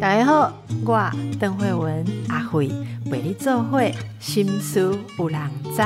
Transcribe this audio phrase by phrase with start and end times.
[0.00, 0.52] 大家好，
[0.84, 2.70] 我邓慧文阿慧
[3.10, 5.40] 陪你做会心思有人
[5.74, 5.82] 知。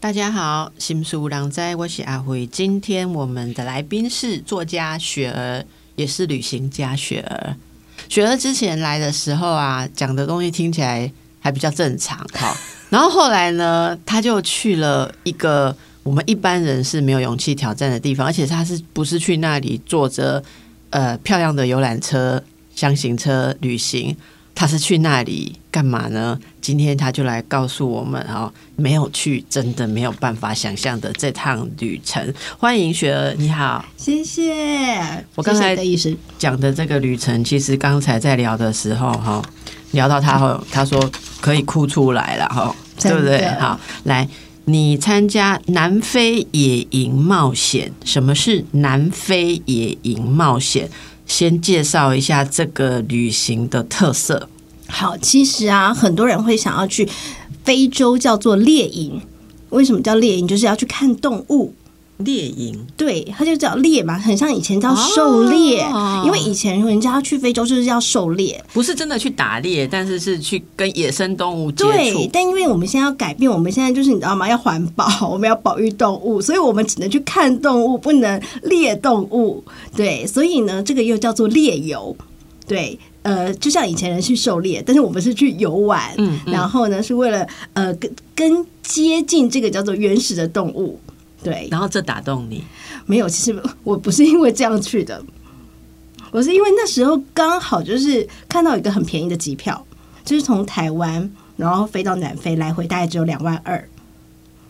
[0.00, 2.46] 大家好，心思有人知，我是阿慧。
[2.46, 5.64] 今天我们的来宾是作家雪儿，
[5.96, 7.56] 也是旅行家雪儿。
[8.08, 11.10] 雪儿之前来的时候啊，讲的东西听起来
[11.40, 12.56] 还比较正常，好。
[12.90, 20.42] 然后后来呢，他就去了一个我们一般人是没有勇气挑战的地方，而且他是不是去那里坐着？
[20.94, 22.44] 呃，漂亮的游览车、
[22.74, 24.14] 箱型车旅行，
[24.54, 26.38] 他是去那里干嘛呢？
[26.60, 32.30] 今天他就来告诉我们哦，没有去，真的没有办法想象的这趟旅程。
[32.58, 34.54] 欢迎雪儿，你好，谢谢。
[35.34, 39.42] 我刚才的意思讲的这个旅程，其实刚才在聊的时候哈，
[39.92, 43.46] 聊到他后，他说可以哭出来了哈，对不对？
[43.58, 44.28] 好，来。
[44.64, 47.92] 你参加南非野营冒险？
[48.04, 50.88] 什么是南非野营冒险？
[51.26, 54.48] 先介绍一下这个旅行的特色。
[54.86, 57.08] 好，其实啊，很多人会想要去
[57.64, 59.20] 非洲，叫做猎营。
[59.70, 60.46] 为什么叫猎营？
[60.46, 61.74] 就是要去看动物。
[62.24, 65.84] 猎营，对，它就叫猎嘛，很像以前叫狩猎，
[66.24, 72.28] 因为以前人家要去非洲就是要狩猎，不是真的去打猎，但是是去跟野生动物接触。
[72.32, 74.48] 但因为我们现在要改变，我们现在就是你知道吗？
[74.48, 79.62] 要环保，我们要保育动物，所以我们只能去看动物，不能猎动物。
[79.96, 82.16] 对，所以呢，这个又叫做猎游。
[82.66, 90.98] 对，呃，就像以前人去狩猎，但是我们是去游玩，嗯，然后呢，是为了呃，跟跟接近这个叫做原始的动物。
[91.42, 92.62] 对，然后这打动你？
[93.04, 95.20] 没有，其实我不是因为这样去的，
[96.30, 99.84] 我是因为那时候刚好就是看到一个很便宜的机票，
[100.24, 103.88] 就是从台湾然后飞到南非，来回大概只有两万二。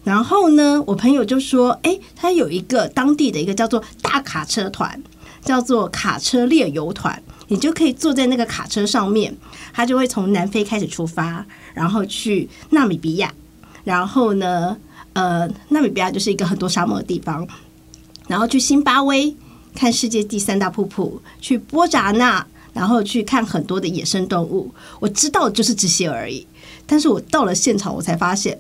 [0.03, 5.03] 然后呢，我朋友就说：“哎，他有一个当地的一个叫做大卡车团，
[5.45, 9.37] 叫做卡车猎游团，你就可以坐在那个卡车上面，
[9.75, 11.45] 他就会从南非开始出发，
[11.75, 13.31] 然后去纳米比亚，
[13.85, 14.79] 然后呢。”
[15.15, 17.47] 呃，纳米比亚就是一个很多沙漠的地方，
[18.29, 19.35] 然后去辛巴威
[19.75, 24.73] 看世界第三大瀑布，去波扎纳，然后去看很多的野生动物。
[25.01, 26.47] 我知道就是这些而已，
[26.87, 28.57] 但是我到了现场，我才发现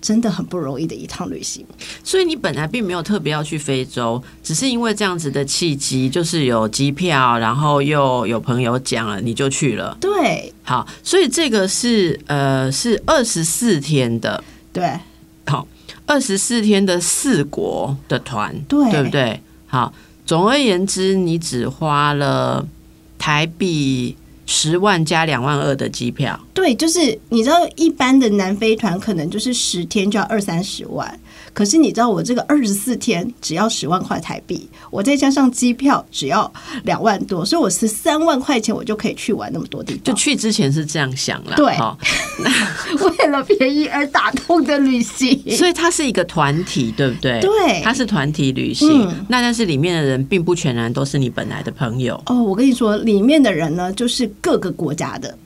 [0.00, 1.64] 真的很不容易的一趟旅行。
[2.04, 9.96] 所以你本来并没有特别要去非洲，只是因为这样子的契机，就是有机票，然后又有朋友讲了，你就去了。
[10.00, 14.98] 对，好，所以这个是呃是二十四天的，对，
[15.46, 15.66] 好。
[16.06, 19.40] 二十四天的四国的团，对对不对？
[19.66, 19.92] 好，
[20.24, 22.66] 总而言之，你只花了
[23.18, 24.16] 台币
[24.46, 26.38] 十万加两万二的机票。
[26.54, 31.18] 对，就是你知道，一般的南非团可能就是十天就要二三十万。
[31.56, 36.52] 可是你知道我这个二十四天只要十万块台币，我再加上机票只要
[36.84, 40.02] 两万多，所以我十三万块钱我就可以去玩那么多地方。
[40.04, 41.74] 就去之前是这样想了，对，
[43.00, 47.40] 为了便宜而打通的旅行， 所以它是一个团体，对不对？
[47.40, 49.10] 对，它是团体旅行。
[49.26, 52.42] 那但是里面的人并不全然都是你本来的朋友哦。
[52.42, 55.38] 我跟你说，里面的人呢，就是各个国家的。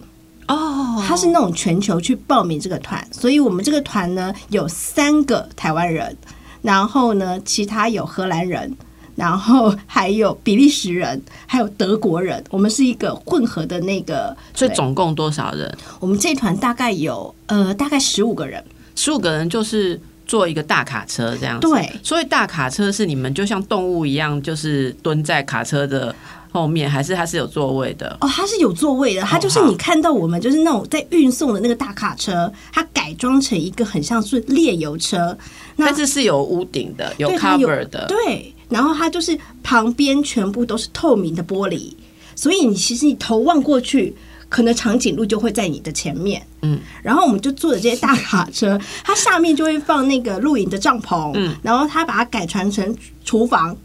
[0.51, 6.17] 哦，他是那种全球去报名这个团，所以我们这个团呢有三个台湾人，
[6.61, 8.77] 然后呢其他有荷兰人，
[9.15, 14.37] 然后还有比利时人，还有德国人，我们是一个混合的那个。
[14.53, 15.73] 所以总共多少人？
[16.01, 18.65] 我们这团大概有呃大概十五个人，
[18.97, 21.61] 十五个人就是坐一个大卡车这样。
[21.61, 26.13] 对，所以大卡车是你们就像动物一样，就是蹲在卡车的。
[26.53, 28.17] 后面还是它是有座位的。
[28.21, 35.37] 哦，它是有座位的，它就是你看到我们就是那种在运送的那个大卡车，它改装成一个很像是猎游车，
[35.77, 41.93] 但是是有屋顶的，有 cover 的，对，然后它就是旁边全部都是透明的玻璃，
[42.35, 44.15] 所以你其实你头望过去，
[44.49, 53.77] 可能长颈鹿就会在你的前面，嗯，然后我们就坐着这些大卡车， 它下面就会放那个露营的帐篷，嗯，然后它把它改传成厨房，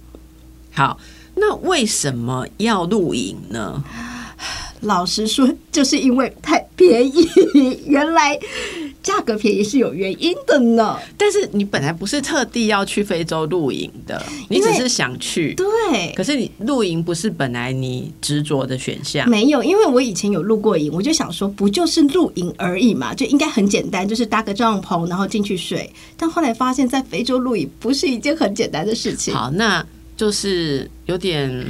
[0.73, 0.97] 好。
[1.35, 3.83] 那为什么要露营呢？
[4.81, 7.27] 老实说，就是因为太便宜。
[7.87, 8.37] 原来
[9.01, 10.97] 价格便宜是有原因的呢。
[11.17, 15.55] 但是你本来不是特地要去非洲露营的，你只是想去。
[15.55, 16.13] 对。
[16.15, 19.27] 可是你露营不是本来你执着的选项。
[19.27, 25.89] 没有，因为我以前有露过营，我就想说，不就是露营而已嘛，就应该很简单，就是搭个帐篷，然后进去睡。
[26.15, 29.33] 但后来发现，在非洲露营不是一件很简单的事情。
[29.33, 29.83] 好，那。
[30.15, 31.65] 就是有点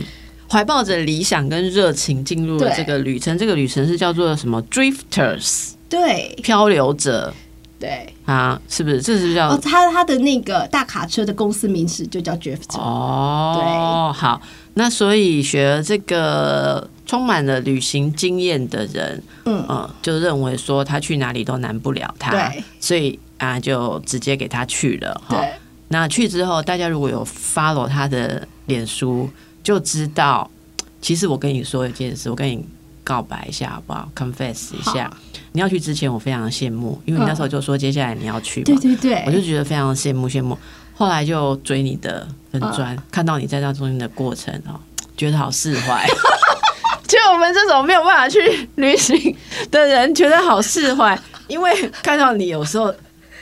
[0.49, 7.33] 怀抱着理想跟热情进入了这个旅程，这个旅程是叫做什么？Drifters，对，漂流者。
[7.77, 9.01] 对，啊，是不是？
[9.01, 12.77] 这是叫哦，他他的那个大卡车的公司名字就叫 Drift。
[12.79, 14.41] 哦，对好，
[14.75, 25.45] 那所以学了这个充满了旅行经验的人，嗯呃，就认为说他去哪里都难不了他，对，所以啊，就直接给他去了哈。
[25.89, 29.29] 对，那去之后，大家如果有 follow 他的脸书，
[29.63, 30.49] 就知道，
[31.01, 32.65] 其实我跟你说一件事，我跟你
[33.03, 35.11] 告白一下好不好？confess 一下，
[35.51, 40.57] 你要去之前，我非常羡慕，因为你那时候就说接下来你要去嘛，对对对，我就觉得非常羡慕羡慕。
[40.97, 44.79] 后来就追你的粉砖，看到你在那中间的过程哦，
[45.17, 46.07] 觉得好释怀。
[47.05, 49.35] 就我们这种没有办法去旅行
[49.69, 51.17] 的人，觉得好释怀，
[51.47, 52.91] 因为看到你有时候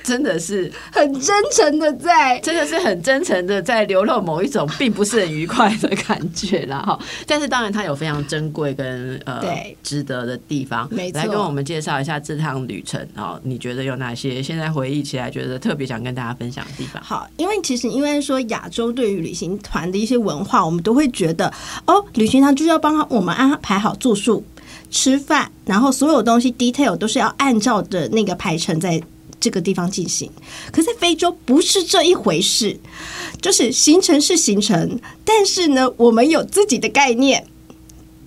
[0.04, 7.00] 真的是很真诚的在真的是很真诚的在流露某一种并不是很愉快的感觉啦哈。
[7.26, 9.42] 但是当然它有非常珍贵跟呃
[9.82, 17.02] 值得的地方，没错来跟我们介绍一下这趟旅程哦，你觉得有哪些现在回忆起来觉得特别想跟大家分享的地方？
[17.02, 21.52] 好，因为其实因为说亚洲对于旅行团的一些文化，我们都会觉得
[21.86, 24.44] 哦，旅行团就是要帮我们安排好住宿、
[24.92, 29.02] 吃饭，然后所有东西 detail 都是要按照的那个排程在。
[29.44, 30.32] 这个地方进行，
[30.72, 32.80] 可在非洲不是这一回事，
[33.42, 37.46] 就是行程是行程，但是呢，我们有自己的概念。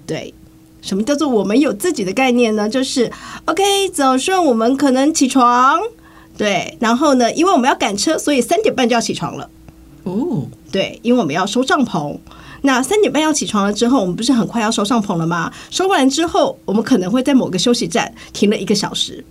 [0.07, 0.35] 对，
[0.83, 2.69] 什么叫做我们有自己的概念呢？
[2.69, 3.11] 就是
[3.47, 5.81] OK，早上我们可能起床，
[6.37, 9.49] 对，然后呢，因为我们要赶车，所以三点半就要起床了。
[10.03, 12.19] 哦，对，因为我们要收帐篷。
[12.61, 15.51] 那三点半要起床了之后，我们不是很快要收帐篷了吗？
[15.71, 19.25] 收完之后，我们可能会在某个休息站停了一个小时。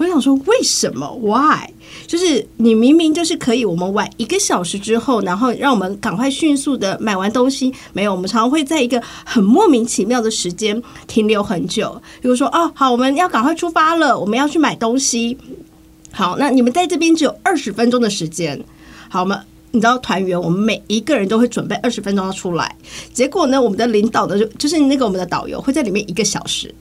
[0.00, 1.68] 我想说，为什么？Why？
[2.06, 7.70] 就是你明明就是可以，我们晚一个小时之后，然后让我们赶快迅速的买完东西。
[7.92, 12.00] 没有，我们常常会在一个很莫名其妙的时间停留很久。
[12.22, 15.36] 比如说，哦，好，我们要赶快出发了，我们要去买东西。
[16.10, 18.58] 好，那你们在这边只有二十分钟的时间。
[19.10, 19.38] 好，我们
[19.72, 22.74] 你知道团员，我们每一个人都会准备二十分钟要出来。
[23.12, 26.74] 结果呢，我们的领导呢，就就是那个我们的导游会在里面一个小时。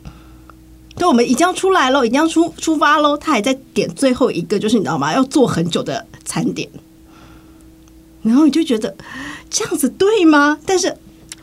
[0.99, 5.13] 对，我们已经要出来喽，已经要出出发喽，他还在点最后一个，就是你知道吗？
[5.13, 6.69] 要做很久的餐点。
[8.21, 8.93] 然后你就觉得
[9.49, 10.59] 这样子对吗？
[10.65, 10.93] 但是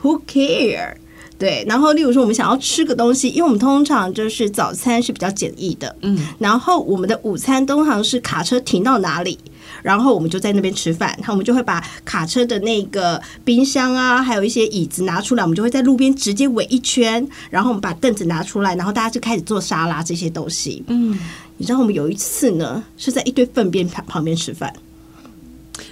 [0.02, 0.94] who care？
[1.38, 9.38] 对，然后例如说我们想要吃个东西，因为我们通常就是早餐是比较简易的，嗯，然后我们的午餐通常是卡车停到哪里，
[9.82, 11.14] 然后我们就在那边吃饭。
[11.18, 20.84] 然后我们就会把卡车的那个冰箱啊，还有一些椅子拿出来，我们就会在路边直接围一圈，然后我们把凳子拿出来，然后大家就开始做沙拉这些东西。
[20.88, 21.18] 嗯，
[21.56, 24.72] 你知道我们有一次呢，是在一堆粪便旁旁边吃饭。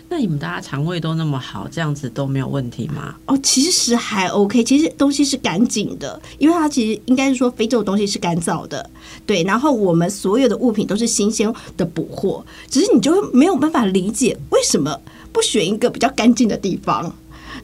[0.09, 3.17] 那你们大家肠胃都那么好，这样子都没有问题吗？
[3.27, 8.89] 哦，其实还 OK，其实东西是干净的，因为它其实应该是说非洲的东西是干燥的，
[9.27, 9.43] 对。
[9.43, 15.01] 然后我们所有的物品都是新鲜的补货，只是你就没有办法理解为什么
[15.33, 17.03] 不选一个比较干净的地方。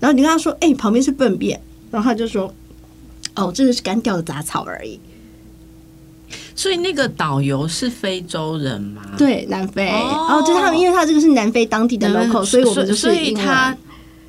[0.00, 1.60] 然后你跟他说：“哎、旁边是粪便。”
[1.92, 2.52] 然后他就说
[3.36, 4.98] ：“哦，这个是干掉的杂草而已。
[6.60, 9.88] 所以那个导游是非洲人吗？”对，南非。
[9.88, 13.74] 哦哦，就是他们，因为他这个是南非当地的 local，所以我们就是所以他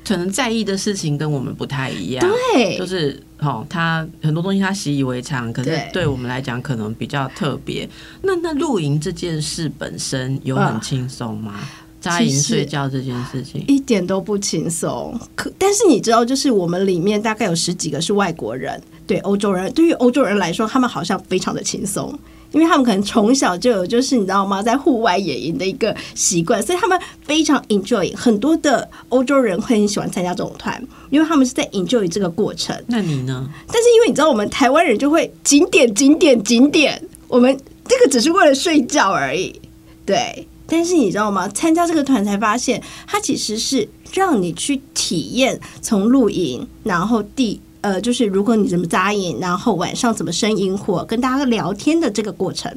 [0.02, 2.26] 可能在意的事情跟我们不太一样。
[2.54, 7.86] 对就是哦，他很多东西他习以为常，可是对对我们来讲可能比较特别。
[8.22, 11.60] 那那露营这件事本身有很轻松吗？
[12.00, 15.16] 扎营睡觉这件事情，一点都不轻松。
[15.36, 22.18] 可但是你知道，就是我们里面大概有十几个是外国人，对欧洲人，对于欧洲人来说，他们好像非常的轻松。
[22.52, 28.14] 因为他们可能从小就有，就是你知道吗，在户外野营的一个习惯，所以他们非常 enjoy。
[28.14, 32.76] 很多的欧洲人会很喜欢参加这种团，因为他们是在 enjoy 这个过程。
[32.86, 33.48] 那你呢？
[33.68, 39.60] 但是因为你知道，我们台湾人就会景点、景点、景点，我们这个只是为了睡觉而已，
[40.06, 40.46] 对。
[40.66, 41.48] 但是你知道吗？
[41.48, 52.74] 参加这个团才发现，它其实是让你去体验从露营，然后第呃，就是如果你怎么扎营，然后晚上怎么生萤火，跟大家聊天的这个过程。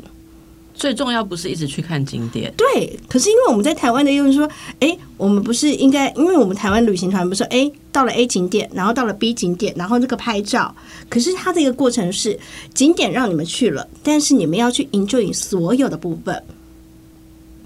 [0.74, 4.46] 最重要不是一直去看景点，对，可是因为我们在台湾的又是说，
[4.82, 10.76] 哎，我们不是应该，因为我们台湾旅行团不是说，哎，到了 A 景点，然后到了 B 景点，然后这个拍照，
[11.08, 12.38] 可是它的一个过程是
[12.74, 16.44] 景点让你们去了，但是你们要去 enjoy 所有的部分。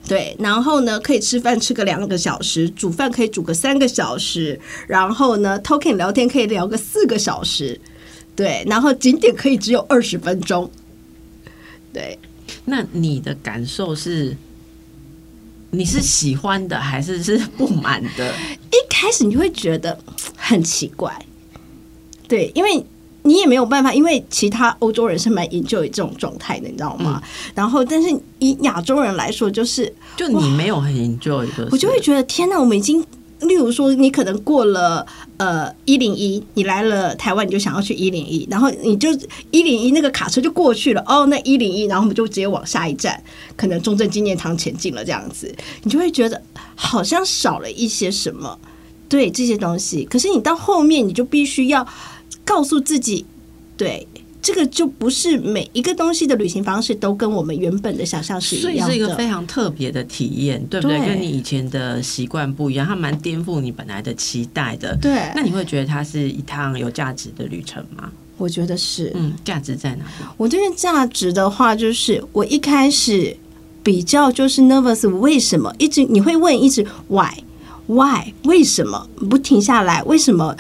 [0.08, 7.80] 对，然后呢，可以吃饭吃个两个小时，煮饭可以煮个三个小时，然后呢，talking 聊天可以聊个四个小时，
[8.36, 10.70] 对，然后景点可以只有二十分钟，
[11.94, 12.18] 对，
[12.66, 14.36] 那你的感受是？
[15.72, 18.34] 你是喜欢的还是是不满的？
[18.74, 19.96] 一开始你会觉得
[20.36, 21.16] 很奇怪，
[22.28, 22.84] 对，因为
[23.24, 27.22] 你也没有办法，因为其他欧洲人是蛮 enjoy 这种状态的，你知道吗？
[27.54, 28.10] 然后，但是
[28.40, 33.06] 以亚洲人来说，就是就你没有很 enjoy 的，我就会觉得天哪，我们已经。
[33.44, 35.08] 例如说，你可能过了
[35.38, 39.08] 呃一零一，你来了台湾，你就想要去一零一，然后你就
[39.50, 41.02] 一零一那个卡车就过去了。
[41.08, 43.24] 哦，那一零一，然后我们就直接往下一站，
[43.56, 46.42] 可能中正纪念堂前进了，这样子，你就会觉得
[46.76, 48.60] 好像少了一些什么，
[49.08, 50.04] 对这些东西。
[50.04, 51.88] 可是你到后面，你就必须要
[52.50, 53.26] 告诉自己，
[53.78, 54.08] 对。
[54.42, 60.98] 这个就不是每一个东西的旅行方式都跟我们原本的想象是一样的，所以是一个非常特别的体验，对不对？
[61.06, 64.98] 跟你以前的习惯不一样，它蛮颠覆你本来的期待的。
[65.02, 68.10] 对，那你会觉得它是一趟有价值的旅程吗？
[68.38, 70.26] 我觉得是，嗯，价值在哪里？
[70.38, 73.36] 我这边价值的话，就是我一开始
[73.84, 77.44] 比较就是 nervous，为什么一直你会问一直 why
[77.88, 80.02] why 为什么不停下来？
[80.04, 80.56] 为什么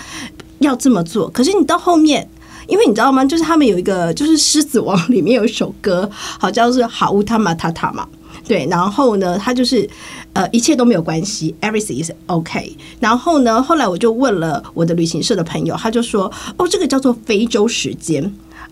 [0.59, 1.29] 要这么做？
[1.29, 2.27] 可是你到后面。
[2.67, 3.25] 因为你知道吗？
[3.25, 8.07] 就是他们有一个，就是《狮子王》里面有一首歌，好叫是好乌塔玛塔塔嘛，
[8.47, 8.67] 对。
[8.69, 9.89] 然后呢，他就是
[10.33, 12.71] 呃，一切都没有关系，everything is okay。
[12.99, 18.31] 然后呢，后来我就问了我的旅行社的朋友，他就说：“哦，这个叫做非洲时间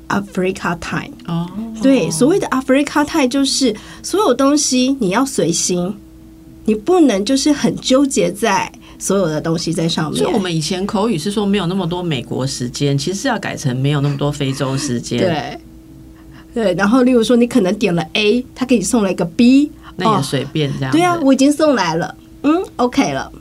[0.09, 1.49] ，Africa time。”哦，
[1.81, 5.91] 对，所谓的 Africa time 就是所有东西你要随心，
[6.65, 8.71] 你不能就是很纠结在。
[8.99, 10.21] 所有的东西在上面。
[10.21, 15.19] 所以我们以前口语是说没有那么多美国时间，其实是要改成没有那么多非洲时间。
[15.19, 15.59] 对，
[16.53, 16.73] 对。
[16.73, 20.91] 然后，例如说，你可能点了 A，他给你送了一个 B，那也随便这样。
[20.91, 23.31] 对啊，我已经送来了，嗯，OK 了。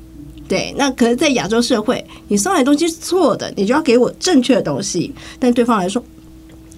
[0.46, 5.12] 对，那可能在亚洲社会，你送来东西是错的，你就要给我正确的东西。
[5.38, 6.04] 但对方来说，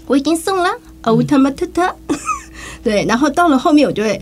[0.06, 0.70] 我已经送了，
[1.02, 1.94] 哦他妈特特。
[2.82, 4.20] 对，然后到了后面，我就会，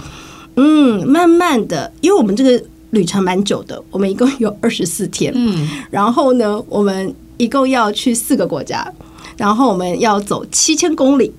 [0.56, 2.64] 嗯，慢慢的，因为我们这个。
[2.96, 5.30] 旅程蛮久的，我们一共有 二十四天。
[5.36, 8.90] 嗯，然后呢，我们一共要去四个国家，
[9.36, 11.30] 然后我们要走七千公里，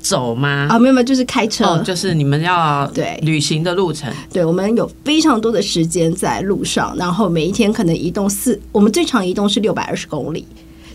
[0.00, 0.68] 走吗？
[0.70, 4.10] 啊，没有没有，就是开车，就是你们要对旅行的路程。
[4.32, 10.46] 对，我们有非常多的时间在路上，然后每一天可能移动四，我们最长移动是六百二十公里。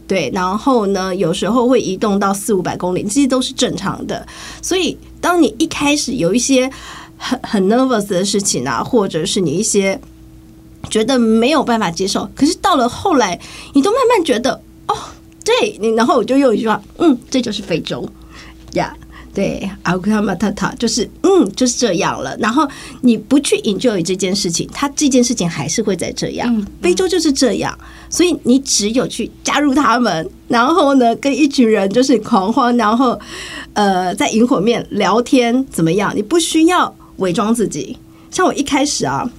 [0.07, 4.25] 对，然后呢，有时候会移动到四五百公里，这些都是正常的。
[4.63, 6.71] 所以，当你一开始有一些。
[7.17, 9.99] 很很 nervous 的事情啊，或者是你一些
[10.89, 13.39] 觉得没有办法接受，可是到了后来，
[13.73, 14.95] 你都慢慢觉得哦，
[15.43, 18.07] 对，你然后我就用一句话，嗯，这就是非洲
[18.73, 18.95] 呀，
[19.33, 22.37] 对，阿库塔马塔塔，就是嗯，就是这样了。
[22.37, 22.67] 然后
[23.01, 27.77] 你不去 enjoy 这件事情，它这件事情还是会在这样，非洲就是这样，
[28.09, 33.19] 所以你只有去加入他们，然后呢，跟一群人就是狂欢，然后
[33.73, 36.13] 呃，在萤火面聊天怎么样？
[36.15, 36.95] 你不需要。
[37.17, 37.97] 伪装自己，
[38.31, 39.29] 像我一开始啊，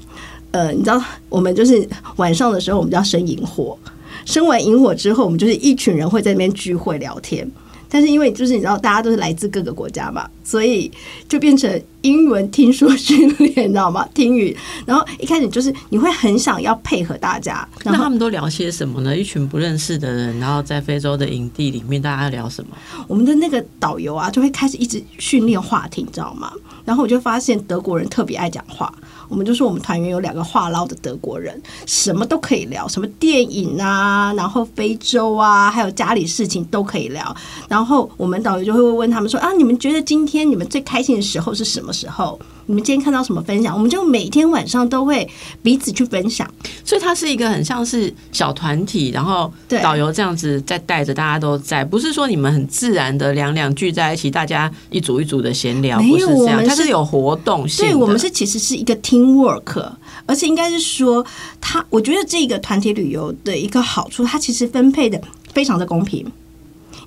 [0.51, 3.79] 呃，你知道，我们就是晚上的时候，我们就要生萤火，
[4.25, 7.51] 生完萤火之后，我们就是一群人会在那边聚会聊天。
[7.91, 10.93] 但是因为就是你知道，大家都是来自各个国家嘛，所以
[11.27, 14.07] 就变成英文听说训练，你知道吗？
[14.13, 14.55] 听语。
[14.85, 17.67] 然后一开始就是你会很想要配合大家。
[17.85, 19.17] 那他们都聊些什么呢？
[19.17, 22.77] 一群不认识的人，然后在非洲的营地里面，大家聊什么？
[23.07, 26.53] 我们的那个导游啊，就会开始一直训练话题，你知道吗？
[26.89, 28.91] 然后我就发现德国人特别爱讲话。
[29.29, 37.37] 我们就说我们团员有两个话唠的德国人，什么都可以聊，什么电影啊，然后非洲啊，还有家里事情都可以聊。
[37.69, 43.75] 然后我们导游就会问他们说：“啊，你们觉得今天你们最开心的时候是什么时候？”你们今天看到什么分享？
[43.75, 45.27] 我们就每天晚上都会
[45.63, 46.47] 彼此去分享，
[46.85, 49.51] 所以它是一个很像是小团体，然后
[49.83, 57.87] 导游这样子在带着大家都在，不是说你们很自然的两两聚在一起，大家一组一组的闲聊，不是这样，它是有活动性。
[57.87, 59.91] 对，我们是其实是一个 team work，
[60.27, 61.25] 而且应该是说，
[61.63, 65.19] 它我觉得这个团体旅游的一个好处，它其实分配的
[65.55, 66.31] 非常的公平。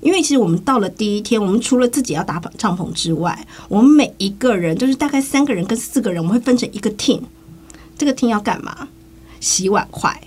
[0.02, 7.20] 因为其实我们到了第一天，我们除了自己要搭帐篷之外，我们每一个人就是大概三个人跟四个人，我们会分成一个 team。
[7.96, 8.88] 这个 team 要干嘛？
[9.38, 10.20] 洗碗筷，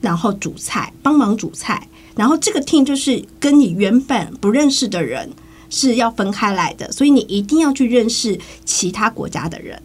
[0.00, 1.88] 然后煮菜，帮忙煮菜。
[2.14, 5.30] 然后这个 team 就是跟你原本不认识的人
[5.68, 9.82] 是要分开来的，所以你一定要去认识其他国家的人。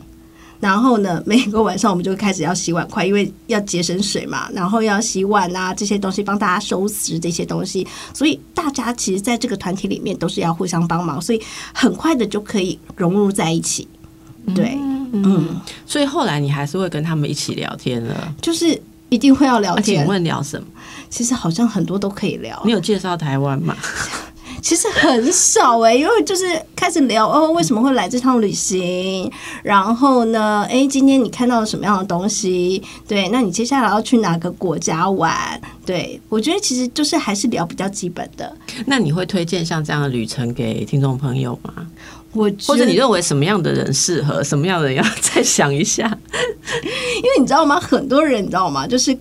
[0.59, 4.49] 然后呢，每个晚上我们就开始要洗碗筷，因为要节省水嘛。
[4.51, 7.87] 然后要洗碗啊，这些东西帮大家收拾这些东西。
[8.13, 11.41] 所以大家其实在这个团体里面都是要互相帮忙，所以
[11.73, 13.87] 很快的就可以融入在一起。
[14.55, 14.77] 对，
[15.11, 15.61] 嗯。
[15.85, 19.99] 所以后来你还是会跟他们一起聊天了，就是一定会要聊天。
[19.99, 20.67] 请问聊什么？
[21.09, 22.61] 其实好像很多都可以聊。
[22.65, 23.75] 你有介绍台湾吗？
[24.67, 29.31] 其实很少哎，因为就是开始聊哦，为什么会来这趟旅行？
[29.63, 32.83] 然后呢，哎，今天你看到了什么样的东西？
[33.07, 35.33] 对，那你接下来要去哪个国家玩？
[35.85, 38.53] 对，我觉得其实就是还是聊比较基本的。
[38.85, 41.87] 那你会推荐像这样的旅程给听众朋友吗？
[42.37, 46.05] 我或者你认为什么样的人适合， 什么样的人要再想一下？
[47.17, 47.79] 因为你知道吗？
[47.79, 48.85] 很多人你知道吗？
[48.85, 49.15] 就是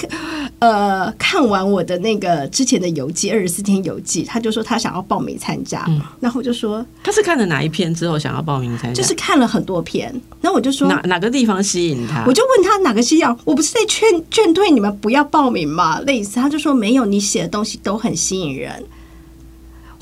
[0.58, 5.86] 呃，看完我的那个之前的游记，二十四天游记，他就说他想要报名参加，
[6.20, 9.00] 然后我就说他是看了哪一篇之后想要报名参加？
[9.00, 10.08] 就是看了很多篇，
[10.40, 12.24] 然后我就说哪哪个地方吸引他？
[12.26, 13.26] 我就问他哪个吸引？
[13.44, 16.00] 我不是在劝劝退你们不要报名吗？
[16.00, 18.82] 类似，他就说没有，你写的东西都很吸引人。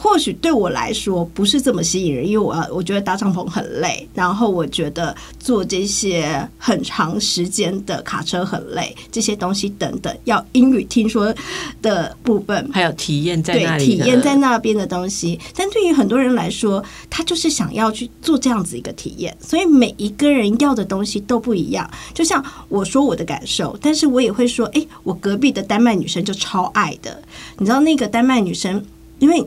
[0.05, 11.35] 或许对我来说不是这么吸引人，因为我我觉得搭帐篷很累，然后我觉得做这些很长时间的卡车很累，这些东西等等，要英语听说
[11.81, 15.41] 的部分，还有体验在那里，体验在那边的东西。
[15.57, 21.91] 但对于很多人来说，他就是想要去做这样子一个体验，所以每一个人要的东西都不一样。
[22.13, 27.23] 就像我说我的感受，但是我也会说，哎，我隔壁的丹麦女生就超爱的，
[27.57, 28.85] 你知道那个丹麦女生，
[29.19, 29.43] 因为。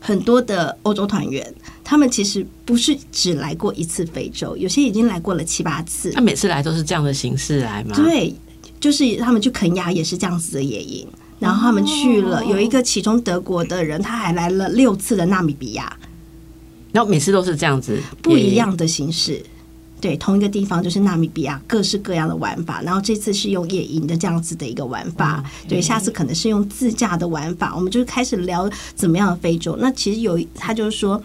[0.00, 6.10] 很多的欧洲团员，他们其实不是只来过一次非洲，有些已经来过了七八次。
[6.12, 7.96] 他每次来都是这样的形式来吗？
[7.96, 8.34] 对，
[8.80, 11.06] 就是他们去肯亚也是这样子的野营，
[11.38, 15.96] 然后他们去了有一个其中德国的人，他还来了六次的纳米比亚，
[16.92, 19.42] 然后每次都是这样子不一样的形式。
[20.00, 22.80] 对，同一个地方就是纳米比亚，各式各样的玩法。
[22.82, 27.74] 然后这次是用野营的这样子的一个玩法，对，下次可能是用自驾的玩法。
[27.74, 29.76] 我们就开始聊怎么样的非洲。
[29.80, 31.20] 那其实有他就是说，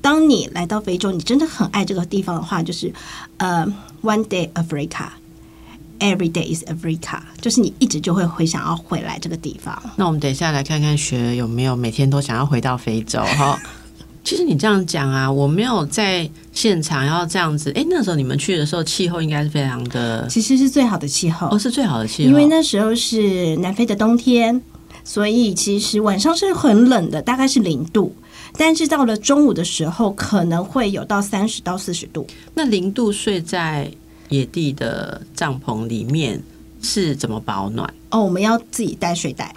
[0.00, 2.92] 当你来到非洲，你真的很爱这个地方的话，就是
[3.38, 3.66] 呃
[4.02, 9.82] ，One day Africa，Every day is Africa，就是你一直就会会想要回来这个地方。
[9.96, 13.58] 那我们等一下来看看雪有没有每天都想要回到非洲哈。
[14.22, 17.72] 其实你这样讲啊，我没有在现场要这样子。
[17.74, 22.28] 哎，那时候你们去的时候，气候应该是非常的，其实是最好的气候，哦，是最好的气候。
[22.28, 24.60] 因为那时候是南非的冬天，
[25.02, 28.14] 所以其实晚上是很冷的，大概是零度。
[28.58, 32.26] 但是到了中午的时候，可能会有到三十到四十度。
[32.54, 33.90] 那零度睡在
[34.28, 36.40] 野地的帐篷里面
[36.82, 37.92] 是怎么保暖？
[38.10, 39.54] 哦，我们要自己带睡袋。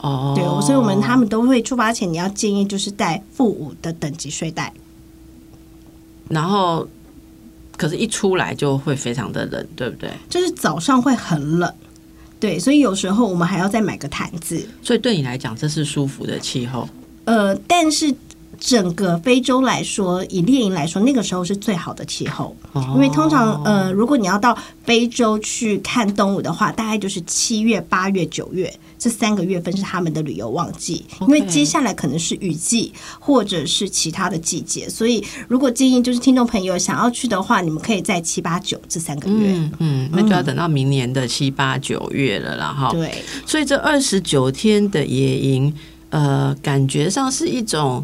[0.00, 4.72] 哦，对，所以我们他们都会出发前，你要建议就是带负五的等级睡袋。
[6.28, 6.86] 然后，
[7.76, 10.10] 可是，一出来就会非常的冷，对不对？
[10.28, 11.72] 就是早上会很冷，
[12.40, 14.66] 对，所以有时候我们还要再买个毯子。
[14.82, 16.88] 所以对你来讲，这是舒服的气候。
[17.24, 18.14] 呃，但是
[18.58, 22.56] 整个非洲来说，以猎鹰来说，那个时候是最好的气候，
[22.94, 28.72] 因为通常呃，如果你要到非洲去看动物的话，大概就是七月、八月、九月。
[28.96, 42.88] 这三个月份是他们的旅游旺季，因为接下来可能是雨季或者是其他的季节，所以如果建议就是听众朋友想要去的话，你们可以在七八九这三个月，嗯，那就要等到明年的七八九月了啦，哈。
[42.92, 43.12] 对，
[43.44, 45.74] 所以这二十九天的野营，
[46.08, 48.02] 呃，感觉上是一种。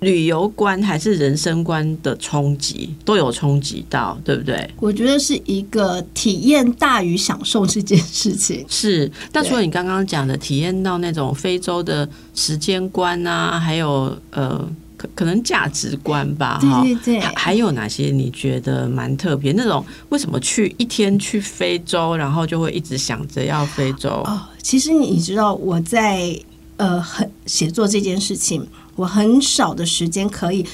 [0.00, 4.68] 旅游观还是人生观的冲击都有冲击到，对不对？
[4.78, 8.62] 我觉得是一个体验大于享受这件事情。
[8.68, 17.20] 是，但除了你刚刚讲的体验到那种非洲的时间观啊，还有呃，可可能价值观吧，哈，对对对。
[17.34, 19.52] 还有哪些你觉得蛮特别？
[19.52, 24.10] 那种为什么去一天去非洲，然后就会一直想着要非洲？
[24.26, 26.38] 哦，其实你知道我在
[26.76, 28.66] 呃，很写作这件事情。
[28.96, 30.64] 我很少的时间可以，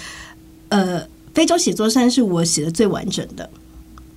[0.69, 3.49] 呃，非洲写作算是我写的最完整的，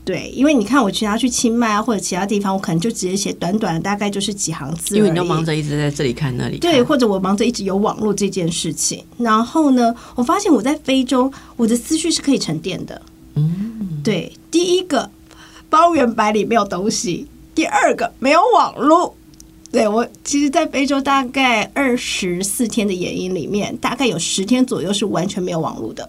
[0.04, 9.04] 对，因为你看我其他去清迈啊或者其他地方，我可能就直接写短短的，大概就是几行字，因为你都忙着一直在这里看那里，对，或者我忙着一直有网络这件事情。
[9.18, 13.02] 然后呢，我发现我在非洲，我的思绪是可以沉淀的。
[13.36, 15.10] 嗯，对，第一个，
[15.70, 19.16] 方圆百里没有东西；第二个，没有网络。
[19.74, 26.08] 对我，其实，在非洲大概二十四天的野营里面，大概有十天左右是完全没有网络的。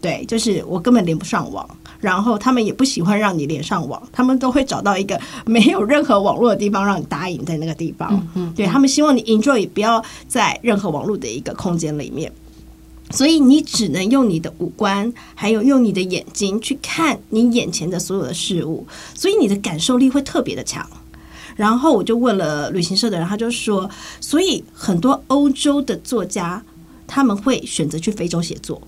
[0.00, 8.24] 对，就是我根本连不上网，然后他们也不喜欢让你连上网，他们都会找到一个没有任何网络的地方让你打影在那个地方。
[8.36, 12.30] 嗯，对他们希望你 enjoy，不要在任何网络的一个空间里面，
[13.10, 20.88] 所以你只能用你的五官，还有用你的眼睛去看你眼前的所有的事物，所以你的感受力会特别的强。
[21.56, 23.90] 然后我就问了旅行社的人，他就说，
[24.20, 26.62] 所以很多欧洲的作家
[27.06, 28.80] 他们会选择去非洲写作，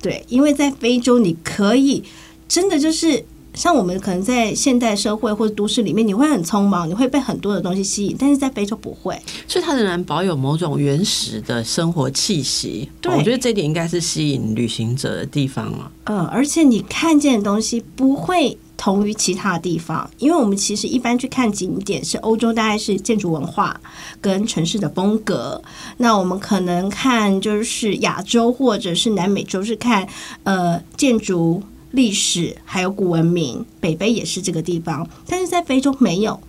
[0.00, 2.02] 对，因为在非洲你可以
[2.48, 12.88] 真的就是像我们可能在现代社会或者都市里面，你会很匆忙，你会被很多的东西吸引，但是在非洲不会，所以它仍然保有某种原始的生活气息。
[13.00, 15.92] 对，我觉得这点应该是吸引旅行者的地方了。
[16.04, 18.56] 嗯，而且你看见的东西不会。
[18.78, 23.78] 同于其他地方，因为我们其实一般去看景点是欧洲，大概是建筑文化
[24.20, 25.60] 跟城市的风格。
[25.96, 30.08] 那我们可能看就是亚洲或者是南美洲是看
[30.44, 31.60] 呃建筑
[31.90, 36.40] 历史还有古文明，北非也是这个地方，但是在非洲没有，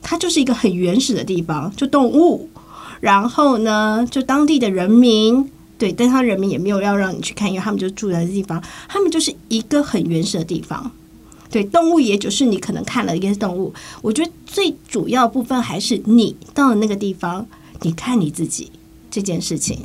[0.00, 2.48] 它就是一个很原始的地方，就动物，
[3.00, 5.50] 然后呢就当地的人民。
[5.76, 10.88] 对，但他人民也没有要让你去看，因为他们就住在这地方，他们就是一个很原始的地方。
[11.52, 17.46] 对，动物也就是你可能看了一个动物，我觉得最主要部分还是你到了那个地方，
[17.82, 18.72] 你看你自己
[19.10, 19.78] 这件事情，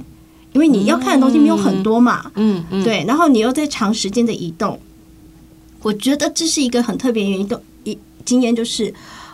[0.53, 4.80] 因为你要看的东西没有很多嘛，嗯嗯，对，然后你又在长时间的移动，
[5.82, 7.47] 我觉得这是一个很特别原因。
[7.47, 8.93] 动一经验就是，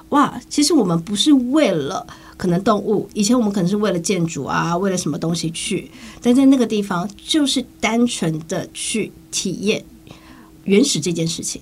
[0.10, 2.06] 哇，其实我们不是为了。
[2.36, 9.86] 可能动物以前我们可能是为了建筑啊，为了什么东西去，但在那个地方就是单纯的去体验
[10.66, 11.62] 原始这件事情。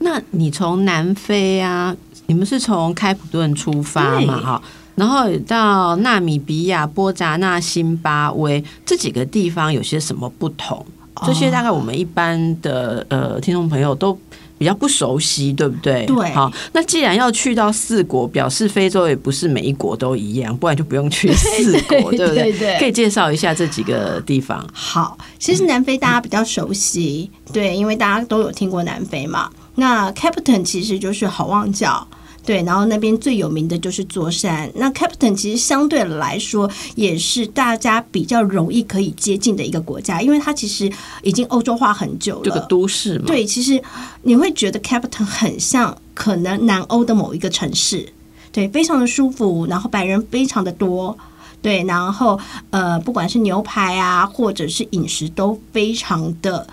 [0.00, 4.40] 那你从南非啊，你们是从开普敦出发嘛？
[4.40, 4.62] 哈，
[4.96, 10.84] 然后到纳米比亚、波扎纳、辛巴威这几个地方有些什么不同？
[11.26, 14.18] 这些大概我们一般的呃听众朋友都。
[14.60, 16.04] 比较不熟悉，对不对？
[16.04, 22.78] 对，好，那既然要去到四国，表示非洲也不是每一国都一样，不然就不用去四 国，对不对？
[22.78, 24.62] 可以介绍一下这几个地方。
[24.70, 29.48] 好，其实南非大家比较熟悉，对，因为大家都有听过南非嘛。
[29.74, 32.06] 那 Captain 其实就是好望角。
[32.42, 34.68] 对，然后那边最有名的就是座山。
[34.74, 40.90] 那 Captain 其实相对来说也是大家比较容易可以接近的一个国家，因为它其实
[41.22, 43.26] 已经欧洲化很久了，这个都市嘛。
[43.26, 43.80] 对，其实
[44.22, 48.10] 你会觉得 Captain 很像可能南欧的某一个城市，
[48.50, 51.16] 对，非常的舒服，然后白人非常的多，
[51.60, 56.66] 对，然后呃，不管是牛排啊，或者是饮食都非常的。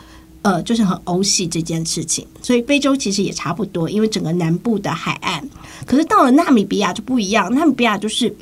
[0.47, 5.45] 呃，就是很欧系这件事情，所以非洲其实也差不多，因为整个南部的海岸。
[5.85, 8.33] 可是到了纳米比亚就不一样，纳米比亚就是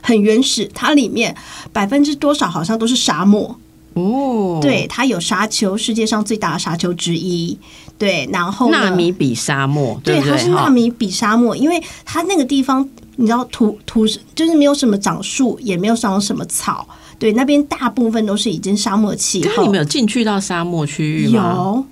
[0.00, 1.34] 很原始，它里面
[1.72, 3.58] 百分之多少好像都是沙漠
[3.94, 4.60] 哦。
[4.62, 7.58] 对，它有沙丘，世界上最大的沙丘之一。
[7.98, 16.86] 对，然后纳米比沙漠，对，它是纳米比沙漠，因为它那个地方你知道土土就是没有什么长树，也没有长什么草。
[17.22, 19.62] 对，那边大部分都是已经沙漠气候。
[19.62, 21.54] 你们有进去到沙漠区域吗？
[21.54, 21.86] 有，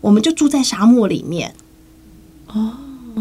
[0.00, 1.54] 我们就住在沙漠里面。
[2.48, 2.72] 哦，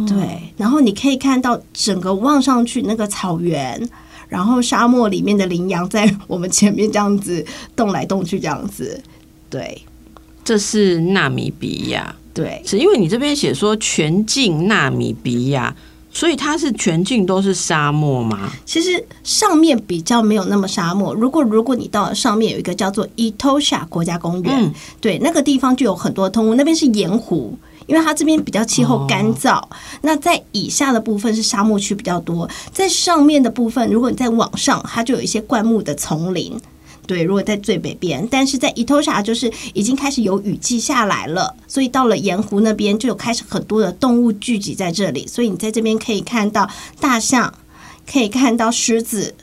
[0.07, 3.87] 对，然后你可以看到整个望上去那个草原，
[4.27, 7.45] 然后沙漠里面的羚羊在我们前面这样子
[7.75, 8.99] 动来动去，这样子。
[9.47, 9.83] 对，
[10.43, 12.15] 这是纳米比亚。
[12.33, 15.75] 对，是因为你这边写说全境纳米比亚。
[16.13, 18.51] 所以它是全境都是沙漠吗？
[18.65, 21.13] 其实上面比较没有那么沙漠。
[21.13, 26.55] 如果如果你到了上面有一个叫做伊托夏国家公园，对，那个地方就有很多通路。
[26.55, 29.63] 那边是盐湖，因为它这边比较气候干燥。
[30.01, 36.59] 那在以下的部分是沙漠区比较多，在上面的部分，如果你在往上，它就有一些灌木的丛林。
[37.07, 47.53] 对，如果在最北边，但是在伊托沙就是已经开始有雨季下来了，所以到了盐湖那边就有开始很多的动物聚集在这里，所以你在这边可以看到大象，
[48.09, 49.35] 可以看到狮子，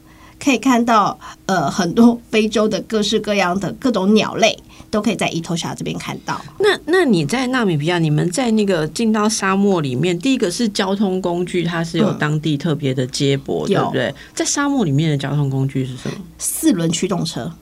[0.43, 4.59] 可以看到呃很多非洲的各式各样的各种鸟类。
[4.91, 6.41] 都可以在伊托沙这边看到。
[6.59, 14.15] 那那你在纳米比亚，你们在那个进到沙漠里面，第一个是交通工具，它是有当地特别的接驳，对不对？
[14.35, 16.17] 在沙漠里面的交通工具是什么？
[16.39, 17.53] 四轮驱动车，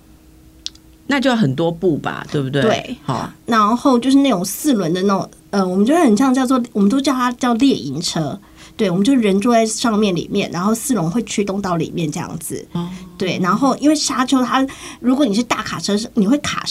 [1.07, 2.63] 那就要很多步吧，对不对？
[2.63, 3.33] 对，好。
[3.47, 8.39] 然后就是那种四轮的那种，呃，我们觉得很像叫做，我们都叫它叫猎营车。
[8.77, 12.69] 对，我们就人坐在上面里面，然后四轮会驱动到里面这样子。
[13.17, 14.67] 对，然后因为沙丘它，
[15.01, 16.63] 如果你是大卡车，是你会卡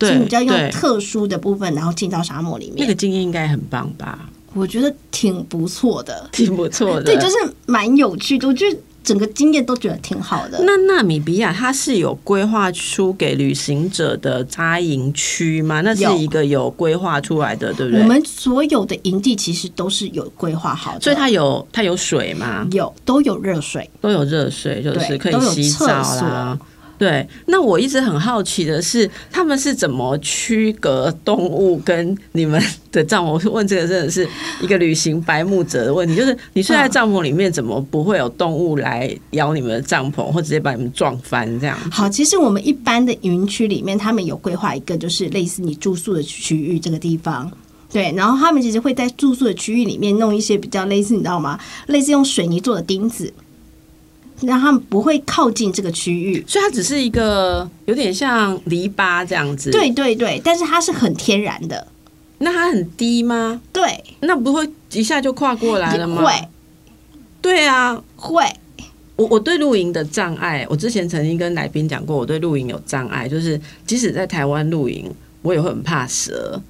[0.00, 0.06] 沙。
[0.06, 2.76] 所以你要用特殊的部分，然后进到沙漠里面。
[2.78, 4.28] 那个经验应该很棒吧？
[4.54, 7.02] 我觉得挺不错的，挺不错的。
[7.02, 8.48] 对，就是蛮有趣的。
[8.48, 10.58] 我觉得整个经验都觉得挺好的。
[10.64, 15.82] 那纳米比亚它是有规划出给旅行者的扎营区吗？
[15.82, 18.02] 那是一个有规划出来的，对不对？
[18.02, 22.66] 我们所有的营地其实都是有规划好的，所以它有它有水吗？
[22.72, 26.58] 有，都有热水，都有热水，就是可以洗澡啦。
[26.98, 33.28] 对，那我一直很好奇的是，他们是怎么区隔动物跟你们的帐篷？
[33.28, 34.28] 我问这个真的是
[34.60, 41.78] 一个旅行白目者的问题，就是你睡在帐篷里面，怎么不会有动物来咬你们的帐篷，或直接把你们撞翻这样？
[41.90, 47.48] 好，其实我们一般的云区里面，他们有规划一个，就是类似你住宿的区域这个地方。
[47.92, 51.58] 对，然后他们其实会在住宿的区域里面弄一些比较类似，你知道吗？
[51.86, 53.32] 类似用水泥做的钉子。
[54.42, 59.70] 让他们不会靠近这个区域，所以它只是一个有点像篱笆这样子。
[59.70, 61.86] 对对对，但是它是很天然的，
[62.38, 63.60] 那它很低吗？
[63.72, 66.22] 对，那不会一下就跨过来了吗？
[66.22, 66.48] 会。
[67.40, 68.44] 对啊，会，
[69.14, 75.08] 我我对露营的障碍，我之前曾经跟来宾讲过，我对露营有障碍，就是即使在台湾露营，
[75.42, 76.60] 我也会很怕蛇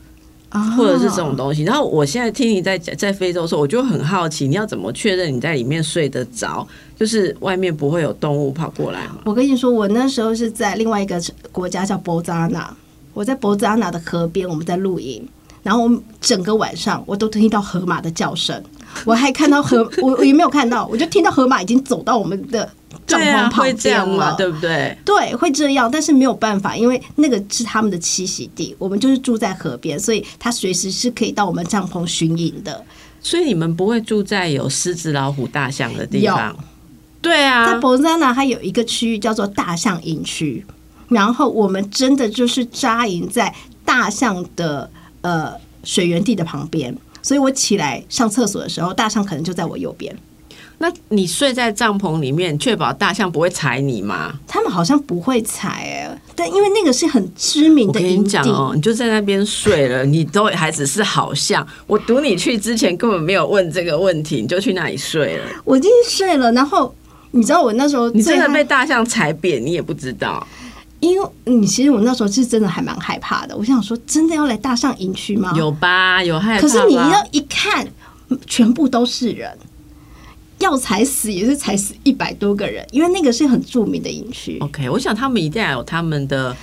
[0.76, 1.62] 或者是这种东西。
[1.62, 6.66] 然后我现在听你在讲在非洲的时候，我就很好奇，你要怎么确认你在里面睡得着，
[6.98, 9.18] 就是外面不会有动物跑过来吗？
[9.24, 11.20] 我跟你说，我那时候是在另外一个
[11.52, 12.74] 国家叫博扎纳，
[13.14, 15.26] 我在博扎纳的河边，我们在露营，
[15.62, 18.62] 然后我整个晚上我都听到河马的叫声，
[19.04, 22.68] 我还看到河， 我我也没有看到，我就听到河马已经走到我们的
[23.07, 24.37] 帐篷旁会这边样嘛，了。
[24.37, 24.96] 对不对？
[25.05, 32.85] 对，会这样，但是没有办法，因为那个是他们的栖息地，我们就是住在河边，所以他随时是可以到我们帐篷巡营的。
[33.20, 36.57] 所以你们不会住在有狮子、老虎、大象的地方
[37.20, 40.64] 对啊在啊，博扎纳，它有一个区域叫做大象营区，
[41.09, 43.53] 然后我们真的就是扎营在
[43.85, 44.88] 大象的
[45.22, 50.16] 呃水源地的旁边，所以我起来上厕所的时候，大象可能就在我右边。
[50.80, 54.32] 那你睡在帐篷里面，确保大象不会踩你吗？
[54.46, 61.66] 他们好像不会踩哎、但因为那个是很知名的我跟你讲，哦，你就在那边睡了，你都还只是好像。
[61.86, 65.44] 我读你去之前根本没有问这个问题，你就去那里睡了。
[65.64, 66.94] 我进去睡了，然后
[67.32, 70.46] 你知道我那时候你真的被大象踩扁，你也不知道。
[71.00, 75.52] 因为你其实我那时候是真的还蛮害怕的，我想说真的要来大象营区吗？
[75.56, 76.22] 有吧？
[76.22, 76.60] 有害怕？
[76.60, 77.86] 可是你要一看，
[78.46, 79.50] 全部都是人，
[80.59, 86.55] 要踩死也是踩死一百多个人，因为那个是很著名的营区，OK，我想他们一定要有他们的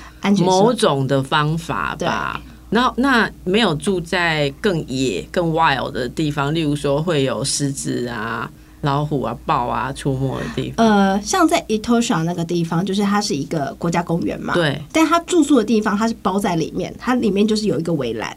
[0.43, 2.41] 某种的方法吧。
[2.69, 8.49] 然后那没有住在更野、更 wild 的地方，例如说会有狮子啊、
[8.81, 10.85] 老虎啊、豹啊出没的地方。
[10.85, 18.35] 呃，像在 Etosha 那个地方，就是它是一个国家公园嘛，对，但它住宿的地方它是包在里面，它里面就是有一个围栏。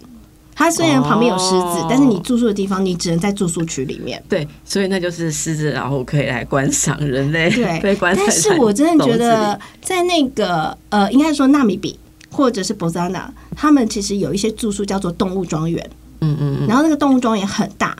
[0.59, 4.21] 它虽然旁边有狮子，哦但是你住宿的地方你只能在住宿区里面。
[4.29, 11.97] 对，所以那就是狮子、然后可以来观赏人类对 被观赏但是我真的觉得，在那个呃，应该说纳米比
[12.29, 15.89] 或者是博扎纳，他们其实有一些住宿叫做动物庄园。
[16.21, 17.97] 嗯嗯嗯，然后那个动物庄园很大，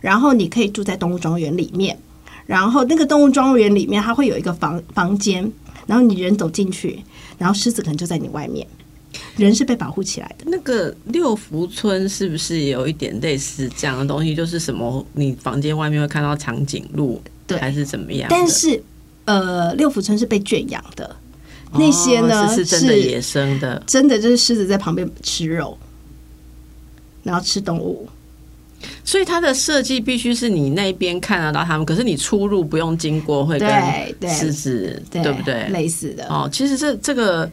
[0.00, 1.96] 然后你可以住在动物庄园里面，
[2.44, 5.48] 然后那个动物庄园里面它会有一个房房间，
[5.86, 6.98] 然后你人走进去，
[7.38, 8.66] 然后狮子可能就在你外面，
[9.36, 10.44] 人是被保护起来的。
[10.46, 14.34] 那个六福村是不是也有一点类似这样的东西？
[14.34, 18.28] 就是什么，你房间外面会看到长颈鹿，对还是怎么样？
[18.30, 18.82] 但是
[19.24, 21.16] 呃，六福村是被圈养的，
[21.72, 25.78] 那些呢哦是是真的野生的，真的就是狮子在旁边吃肉，
[27.22, 28.08] 然后吃动物。
[29.04, 33.70] 所以它的设计必须是你那边看得到他们，可是你出入不用经过会跟
[34.26, 35.68] 狮子，对对不对？
[35.68, 36.26] 类似的。
[36.28, 37.48] 哦，其实这这个，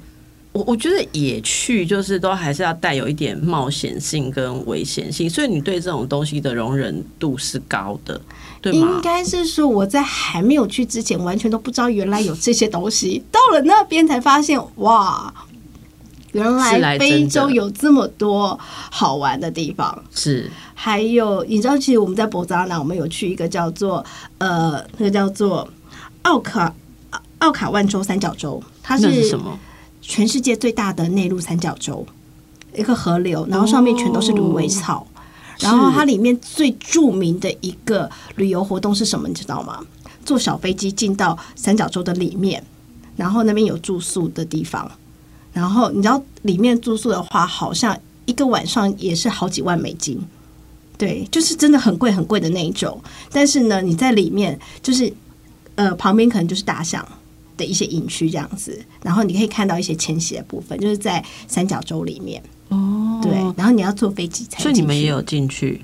[0.57, 8.19] 我我觉得野趣就是都还是要带有一点冒险性跟危险性，所以你对这种东西的容忍度是高的，
[8.59, 9.01] 对应？
[9.01, 15.31] 该是说我在还没有去之前，完全都不知道原来有这些东西，到了那边才发现，哇，
[16.31, 20.03] 原来来非洲有这么多好玩的地方。
[20.11, 24.03] 是还有，你知道，其实我们在博扎纳，我们有去一个叫做
[24.39, 25.69] 呃，那个叫做
[26.23, 26.73] 奥卡
[27.37, 29.59] 奥卡万州三角洲，它那是什么？
[30.07, 32.07] 全世界最大的内陆三角洲，
[32.73, 35.05] 一个河流，然后上面全都是芦苇草。
[35.59, 39.27] 然后它里面最著名的一个旅游活动是什么？
[39.27, 39.85] 你知道吗？
[40.23, 42.63] 坐小飞机进到三角洲的里面，
[43.15, 44.89] 然后那边有住宿的地方。
[45.51, 50.21] 然后你知道里面住宿的话，好像一个晚上也是好几万美金。
[50.97, 53.01] 对，就是真的很贵很贵的那一种。
[53.31, 55.11] 但是呢，你在里面就是
[55.75, 57.05] 呃旁边可能就是大象
[57.57, 62.41] 的一些营区这样子，然后你可以看到一些迁徙的部分，就是在三角洲里面。
[62.69, 64.61] 哦，对，然后你要坐飞机才。
[64.61, 65.81] 所以你们也有，进去，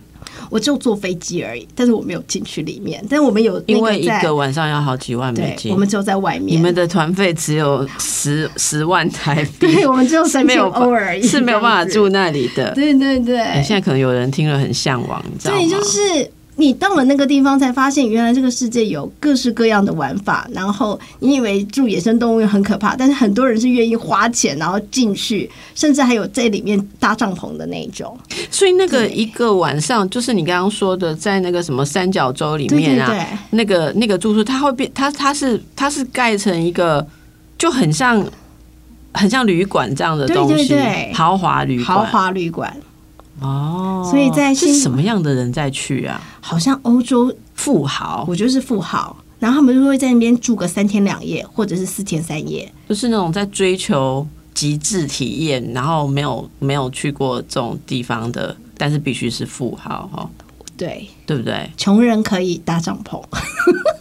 [0.49, 3.01] 我就坐飞机而已，但是我没有进去里面。
[3.09, 6.57] 但我们有因为一个晚上要好几万美，金，我们只有在外面。
[6.57, 11.93] 你们的团费只有十十万台币， 对，我们只有三千没有欧而已，是没有办法。
[11.93, 12.73] 住那里的。
[12.73, 15.61] 对对对，哎现在可能有人听了很向往，你知道吗？
[15.61, 20.47] 对，就是你到了那个地方，才发现原来这个世界有各式各样的玩法。
[20.53, 28.17] 然后你以为住野生动物园很可怕，但是很多人是愿意花钱然后进去，甚至还有在里面搭帐篷的那一种。
[28.51, 33.11] 所以那个一个晚上，就是你刚刚说的，在那个什么三角洲里面啊，
[33.49, 37.05] 那个那个住宿，它会变，它它是它是盖成一个
[37.57, 38.23] 就很像
[39.13, 40.75] 很像旅馆这样的东西，
[41.13, 42.75] 豪华旅馆，豪华旅馆
[43.39, 44.07] 哦。
[44.09, 46.21] 所以在是什么样的人在去啊？
[46.41, 49.15] 好像欧洲，富豪，我觉得是富豪。
[49.39, 52.71] 然后他们就会在那边住个三天两夜，或者是四天三夜。
[52.87, 60.29] 就是那种在追求极致体验，然后没有没有去过这种地方的但是必须是富豪哈，
[60.77, 61.69] 对，对不对？
[61.75, 63.21] 穷人可以搭帐篷，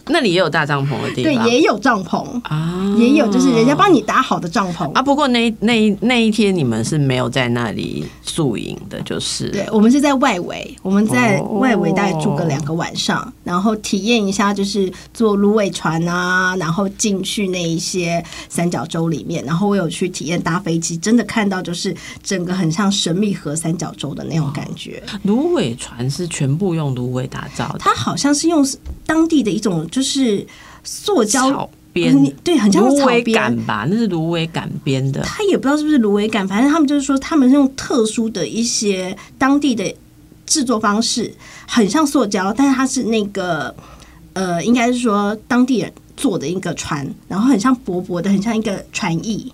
[0.07, 4.91] 那里也有大帐篷的地方对，也有帐篷，啊，也有就是人家帮你搭好的帐篷。
[4.93, 5.01] 啊。
[5.01, 25.01] 不过那一那一那一天你们是没有在那里宿营的，就是对，我们是在外围，我们在哦外围大概住个两个晚上，然后体验一下就是坐芦苇船啊，然后进去那一些三角洲里面，然后我有去体验搭飞机，真的看到就是整个很像神秘河三角洲的那种感觉。
[25.23, 28.65] 芦苇船是全部用芦苇打造的，它好像是用
[29.05, 30.02] 当地的一种就是
[30.83, 33.87] 塑胶草编嗯对，很像芦苇杆吧？
[33.89, 35.21] 那是芦苇杆编的。
[35.21, 39.95] 他也不知道是不是芦苇杆，反正他们就是说，他们是用特殊的一些当地的
[40.45, 41.33] 制作方式，
[41.67, 43.73] 很像塑胶，但是它是那个
[44.33, 49.53] 呃，应该是说当地人做的一个船，然后很像薄薄的，很像一个船翼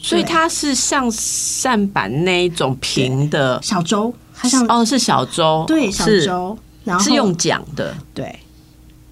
[0.00, 7.94] 所以它是像扇板那一种平的小舟，它像哦，是小舟，对小舟，然后是用桨的。
[8.12, 8.38] 对，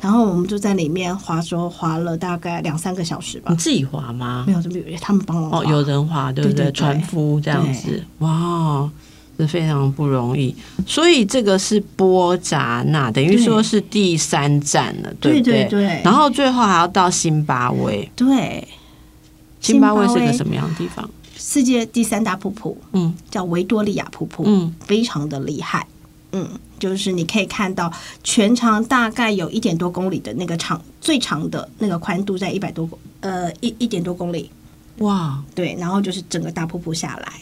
[0.03, 3.53] 然后我们就在里面划舟，划了大概两三个小时吧。
[3.53, 4.45] 你，自己划吗？
[4.45, 4.53] 没？
[4.53, 6.65] 有，没有，他们帮我哦，有人划，对不对？
[6.65, 8.91] 对对船夫这样子，哇，
[9.39, 10.53] 这非常不容易。
[10.85, 15.65] 所以这个是波扎那，等于说是第三站了，对不对？
[15.67, 18.67] 对对，然后最后还要到辛巴威，对。
[19.61, 21.09] 辛巴威是个什么样的地方？
[21.37, 23.15] 世界第三大瀑布嗯。
[23.31, 25.87] 叫维多利亚瀑布，嗯，非常的厉害。
[26.33, 27.93] 嗯，就是你可以看到
[28.25, 34.51] 全长大概有一点多公里的那个长，最长的那个宽度在一百多公呃一一点多公里，
[34.99, 37.33] 哇，对，然后就是整个大瀑布下来。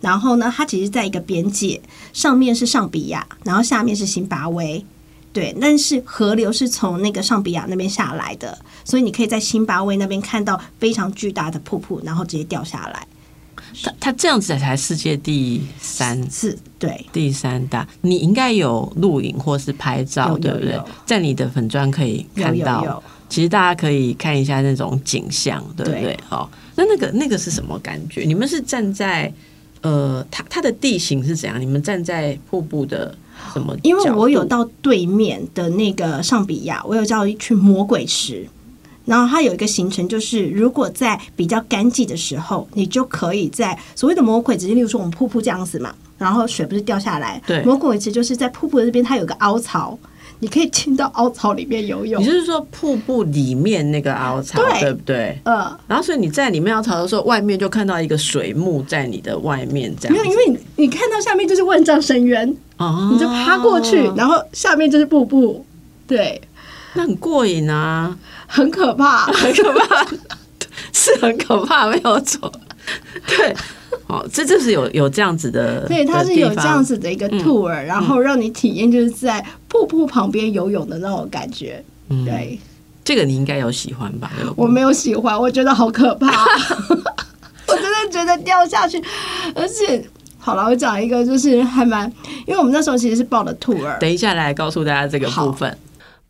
[0.00, 1.80] 然后呢，它其实在一个边界，
[2.12, 4.84] 上面是上比亚，然后下面是辛巴威，
[5.32, 13.06] 对，但是河流是从那个上比亚那边下来的，所以你可以在辛巴威那边看到非常巨大的瀑布，然后直接掉下来，
[13.82, 16.30] 它它这样子才世界第三。
[16.30, 20.78] 是，对，第三大，你应该有录影或是拍照，对不对？
[21.06, 23.02] 在你的粉砖可以看到。
[23.26, 26.18] 其实大家可以看一下那种景象，对不对对？
[26.28, 28.22] 好，那那个那个是什么感觉？
[28.22, 29.32] 你们是站在
[29.80, 31.60] 呃，它它的地形是怎样？
[31.60, 33.12] 你们站在瀑布的
[33.52, 33.76] 什么？
[33.82, 38.46] 因为我有到对面的那个上比亚，我有叫去魔鬼池，
[39.04, 47.62] 然后它有一个行程，就是如果在比较干季的时候，你就可以在所谓的魔鬼池，例如说我们瀑布这样子嘛，然后水不是掉下来，对。
[47.64, 49.98] 魔鬼池就是在瀑布这边它有个凹槽，
[50.38, 52.20] 你可以进到凹槽里面游泳。
[52.22, 54.80] 你，就是说瀑布里面那个凹槽，对。
[54.80, 55.40] 对不对？
[55.44, 60.46] 呃，然后所以你在里面凹槽的时候，外面就看到一个水幕在你的外面，这样没有，因为
[60.76, 65.64] 你你看到下面就是万丈深渊，哦，你就趴过去，然后下面就是瀑布，
[66.06, 66.40] 对，
[66.94, 70.06] 那很过瘾啊，很可怕，很可怕，
[70.92, 72.52] 是很可怕，没有错。
[73.26, 73.54] 对，
[74.06, 81.82] 哦，这就是有有这样子的，对，它是有这样子的一个 tour，、然后让你体验就是在瀑布旁边游泳的那种感觉。
[82.10, 82.58] 嗯对
[83.04, 84.30] 这个你应该有喜欢吧？
[84.56, 86.26] 我没有喜欢，我觉得好可怕，
[87.68, 89.02] 我真的觉得掉下去，
[89.54, 90.04] 而且。
[90.36, 92.06] 好了，我讲一个，就是还蛮，
[92.46, 95.74] 因为我们那时候其实是报的 tour，等一下来告诉大家这个部分。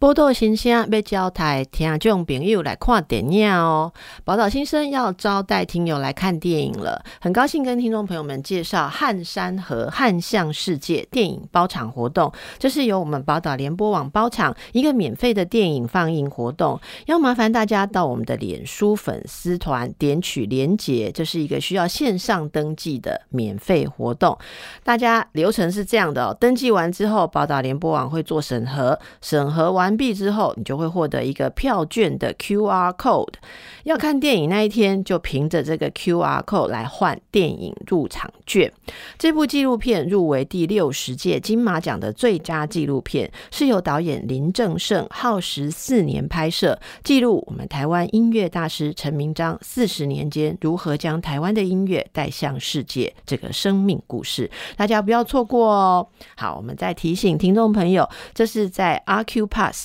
[0.04, 3.90] 报道新声要招待听众朋友来看电影哦。
[4.22, 12.30] 宝岛新生要招待听友来看电影了，很高兴跟听众朋友们介绍汉山和汉象世界电影包场活动。
[12.58, 24.36] 这是由我们宝岛联播网包场一个免费的电影放映活动，要麻烦大家到我们的脸书粉丝团点取连结，这是一个需要线上登记的免费活动。
[24.82, 33.34] 大家流程是这样的哦，登记完之后，宝岛联播网会做审核，审核完毕之后，你就会获得一个票券的 QR code。
[33.84, 38.72] 要看电影那一天，就凭着这个 QR code 来换电影入场券。
[39.18, 54.50] 这部纪录片入围第六十届金马奖的最佳纪录片，是由导演林正盛耗时四年拍摄，记录我们台湾音乐大师陈明章四十年间如何将台湾的音乐带向世界这个生命故事。
[54.76, 56.08] 大家不要错过哦。
[56.36, 59.83] 好，我们再提醒听众朋友，这是在 RQ Pass。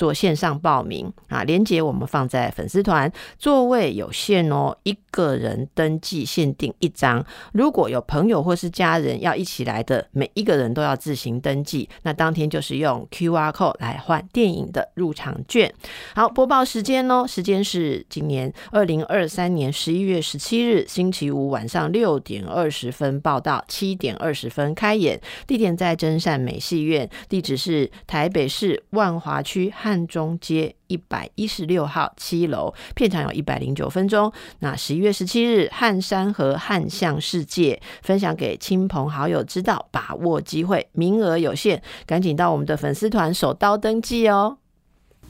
[0.00, 7.22] 做线上报名啊，连接我们放在粉丝团，座位有限哦，一个人登记限定一张。
[7.52, 11.86] 如果有朋友或是家人要一起来的，每一个人都要自行登记。
[12.04, 15.70] 那当天就是用 QR code 来换电影的入场券。
[16.14, 29.89] 好，播报时间哦，时间是今年二零二三年十一月十七日星期五晚上六点二十分报到，七点二十分开演，地点在真善美戏院，地址是台北市万华区汉。
[29.90, 34.32] 汉中街一百一十六号七楼，片长有一百零九分钟。
[34.60, 44.58] 那十一月十七日，汉山和汉象世界分享给亲朋好友知道，把握机会，名额有限，赶紧到我们的粉丝团手刀登记哦。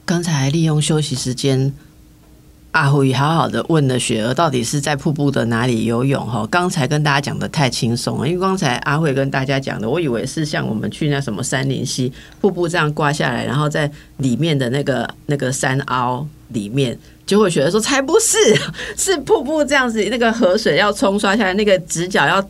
[0.05, 1.73] 刚才利用休息时间，
[2.71, 6.25] 阿慧好好的问了雪儿，到底是在瀑布的哪里游泳？
[6.25, 18.37] 哈，刚才跟大家讲的太轻松了，因为刚才阿慧跟大家讲的，我以为是像我们去那什么三林溪瀑布这样挂下来，然后在里面的那个那个山凹里面，结果雪儿说才不是，
[18.95, 22.41] 是瀑布这样子，那个河水要冲刷下来，那个直角要。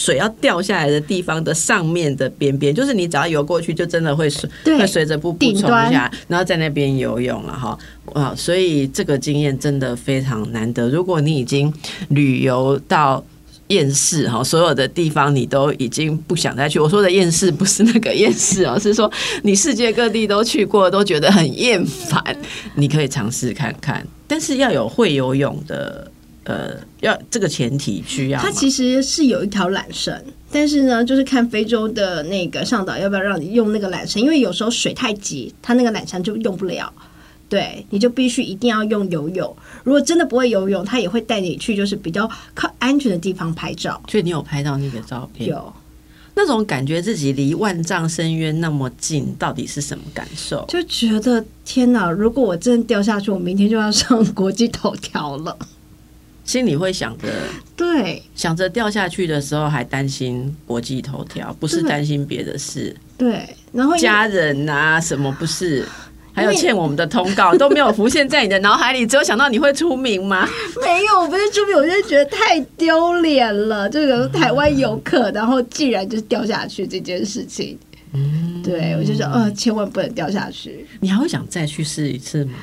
[0.00, 7.78] 水要掉下来的地方的上面的边边，就是你只要游过去，就真的会随会随着瀑布冲下来，然后在那边游泳了哈
[8.14, 8.34] 啊！
[8.34, 10.88] 所以这个经验真的非常难得。
[10.88, 11.70] 如果你已经
[12.08, 13.22] 旅游到
[13.66, 16.80] 厌世哈，所有的地方你都已经不想再去。
[16.80, 22.24] 我说的厌世不是那个厌世哦，是说你世界各地都去过，都觉得很厌烦，
[22.74, 26.10] 你可以尝试看看，但是要有会游泳的。
[26.50, 28.40] 呃，要这个前提需要。
[28.40, 30.12] 它其实是有一条缆绳，
[30.50, 36.92] 但是呢，就是看非洲的那个上岛要不要让你用那个缆绳，因为有时候水太急，它那个缆绳就用不了。
[37.48, 39.56] 对，你就必须一定要用游泳。
[39.84, 44.00] 如果真的不会游泳，他也会带你去，就是比较靠安全的地方拍照。
[44.08, 45.50] 所以你有拍到那个照片？
[45.50, 45.72] 有。
[46.36, 50.64] 那种感觉自己离万丈深渊那么近，到底是什么感受？
[50.68, 52.08] 就觉得天哪！
[52.08, 55.58] 如果我真的掉下去，我明天就要上国际头条了。
[56.50, 57.28] 心里会想着，
[57.76, 65.86] 对，想着掉下去的时候还担心国际头条，不是担心别的事，对，然后家人啊什么不是，
[66.32, 70.44] 还有欠我们的通告都没有浮现在你的脑海里，只有想到你会出名吗？
[70.82, 73.88] 没有，不是出名，我就觉得太丢脸了。
[73.88, 77.78] 这个台湾游客，然后竟然就是掉下去这件事情，
[78.12, 80.84] 嗯，对我就说，呃，千万不能掉下去。
[80.98, 82.54] 你还会想再去试一次吗？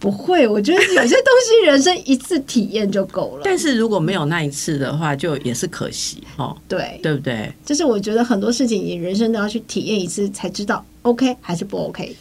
[0.00, 3.42] 不会，我觉得有些东西人生一次体验就够了。
[3.44, 6.56] 但是如果没有那一次的话，就也是可惜哦。
[6.68, 7.52] 对，对不对？
[7.64, 12.14] 就是我觉得很多事情，你人生都要去体验一次，才知道 OK 还是不 OK。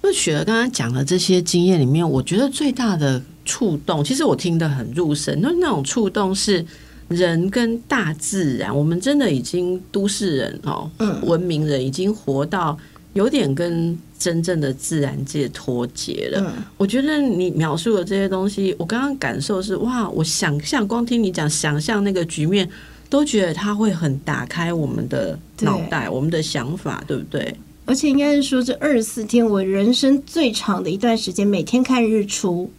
[0.00, 5.38] 那雪儿刚刚讲的这些经验里面，我觉得最大的触动，其实我听得很入神。
[5.42, 6.64] 那那种触动是
[7.08, 12.78] 人跟大自然，我们真的已经都市人哦，嗯，文明人已经活到。
[13.14, 16.54] 有点跟真正的自然界脱节了。
[16.76, 22.68] 我觉得你描述的这些东西，我刚刚感受是哇，我想象光听你讲，想象那个局面，
[23.10, 27.54] 都觉得它会很打开我们的脑袋，我们的想法，对不对？
[27.84, 32.70] 而且应该是说，这二十四天我人生最长的一段时间，每天看日出，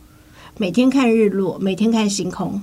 [0.58, 2.62] 每天看日落，每天看星空。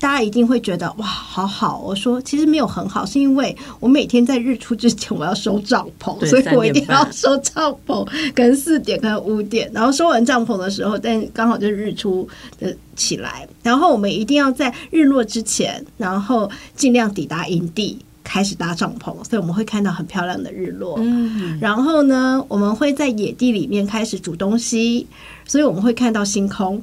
[0.00, 1.80] 大家一定会觉得哇，好好。
[1.80, 12.28] 我说其实没有很好，是因为我每天在日出之前我要收帐篷，所以我一定要收帐篷，跟四点跟五点，然后收完帐篷的时候，但刚好就是日出
[12.58, 20.98] 的起来，然后我们一定要在日落之前，然后尽量抵达营地，开始搭帐篷，所以我们会看到很漂亮的日落。
[21.00, 25.06] 嗯，然后呢，我们会在野地里面开始煮东西，
[25.46, 26.82] 所以我们会看到星空。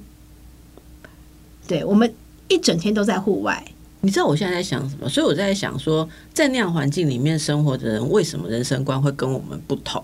[1.67, 2.11] 对我们。
[2.51, 3.65] 一整天都在户外，
[4.01, 5.07] 你知道我现在在想什么？
[5.07, 10.03] 所以我在想说，在那样环境里面生活的人，为什么人生观会跟我们不同？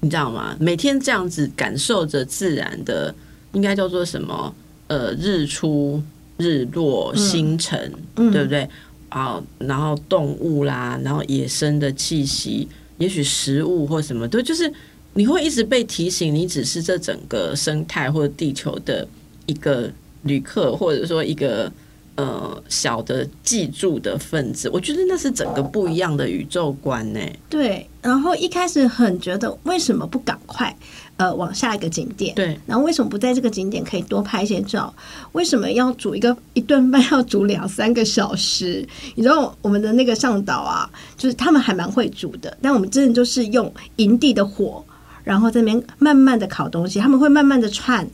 [0.00, 0.54] 你知道吗？
[0.60, 3.14] 每天这样子感受着自然的，
[3.52, 4.54] 应该叫做什么？
[4.88, 6.02] 呃，日出、
[6.36, 8.68] 日落、星辰，对不对？
[9.08, 12.68] 啊，然后动物啦，然后野生的气息，
[12.98, 14.70] 也许食物或什么，都就是
[15.14, 19.08] 你会一直被提醒，你只是这整个生态或者地球的
[19.46, 19.90] 一个。
[20.22, 21.70] 旅客或者说一个
[22.16, 27.20] 呃小的记住的分子，我觉得那是整个不一样的宇宙观呢。
[27.48, 30.76] 对，然后一开始很觉得为什么不赶快
[31.16, 32.34] 呃往下一个景点？
[32.34, 34.92] 对，然后为什么不在这个景点可以多拍一些照？
[35.32, 38.86] 为什么要煮一个一顿饭要煮两三个小时？
[39.14, 44.84] 你知道我们的那个向导啊，就是他们还蛮会煮的，但我们真的就是用营地的火，
[45.22, 48.04] 然后这边慢慢的烤东西，他们会慢慢的串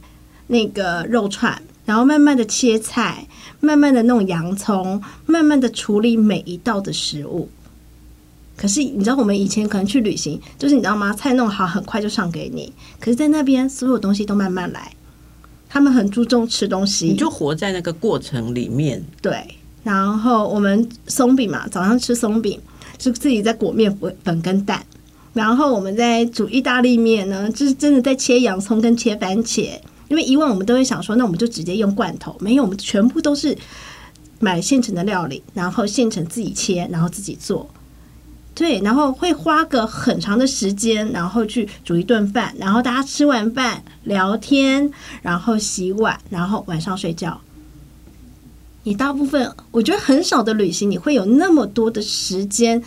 [0.48, 1.60] 那个肉串。
[1.84, 3.26] 然后慢慢的切菜，
[3.60, 7.48] 慢慢的弄洋葱，慢慢的处理每一道的食物。
[8.56, 11.12] 可是你知道，我们以前可能去旅行，就是你知道吗？
[11.12, 12.72] 菜弄好很快就上给你。
[13.00, 14.92] 可是，在那边所有东西都慢慢来，
[15.68, 19.04] 他们很注重吃东西，你就活在那个过程里面。
[19.20, 19.44] 对。
[19.82, 22.58] 然后我们松饼嘛，早上吃松饼，
[22.96, 24.82] 就自己在裹面粉粉跟蛋。
[25.34, 29.72] 然后我们在煮意大利面呢，就是真的在切洋葱跟切番茄。
[30.14, 33.58] 因为以往我们都会想说，那我们就直接用罐头，没有，我们全部都是
[34.38, 37.68] 买现成的料理，然后现成自己切，然后自己做。
[38.54, 44.88] 对，然后会花个很长的时间，然后去煮一顿饭，然后大家吃完饭聊天，
[45.22, 47.40] 然后洗碗，然后晚上睡觉。
[48.84, 52.80] 你大部分我觉得很少的旅行，你会有那么多的时间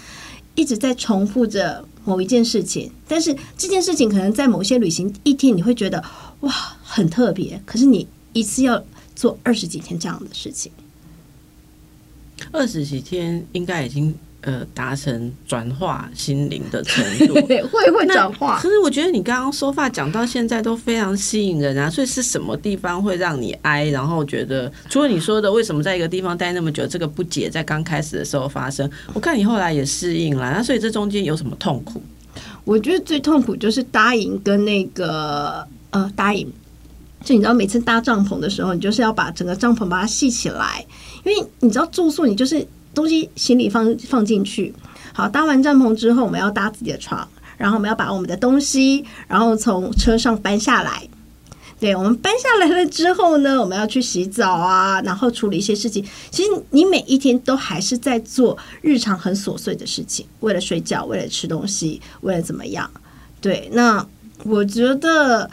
[0.55, 6.01] 一直在重复着某一件事情，但是这件事情可能在某些旅行一天你会觉得
[6.39, 6.53] 哇
[6.89, 8.81] 很特别，可是你一次要
[9.13, 10.71] 做二十几天这样的事情。
[12.51, 17.33] 二十几天应该已经呃达成转化心灵的程度。
[17.45, 18.57] 对，会会转化。
[18.61, 23.85] 可是我觉得你刚刚说话讲到现在都非常吸引人啊，所以是什么地方会让你哀？
[23.89, 32.01] 然后觉得除了你说的为什么在一个地方待那么久，这个不解在刚开始的时候发生，我看你后来也适应了，那所以这中间有什么痛苦？
[32.63, 36.47] 我觉得最痛苦就是答应跟那个呃答应，
[37.28, 40.86] 就你知道每次搭帐篷的时候，你就是要把整个帐篷把它系起来。
[41.25, 42.65] 因为你知道住宿，你就是
[42.95, 44.73] 东西行李放放进去。
[45.11, 51.05] 好，搭完帐篷之后，我们要搭自己的床，然后我们要把我们的东西，然后从车上搬下来。
[51.82, 56.01] 对，我们搬下来了之后呢，我们要去洗澡啊，然后处理一些事情。
[56.32, 62.89] 其实你每一天都还是在做日常很琐碎的事情，为了睡觉，为了吃东西，为了怎么样？
[63.41, 64.07] 对，那
[64.45, 65.49] 我觉得，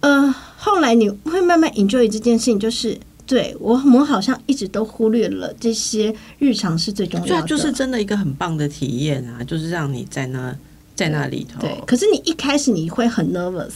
[0.00, 0.34] 呃，
[0.66, 2.98] 后来你会慢慢 enjoy 这件事情，就是。
[3.28, 9.42] 对我，我们好像一直都忽略了这些日常是最重要的，就是真的一个很棒的体验啊！
[9.42, 10.56] 就是让你在那
[10.94, 11.60] 在那里头。
[11.60, 13.72] 对，可是你一开始你会很 nervous，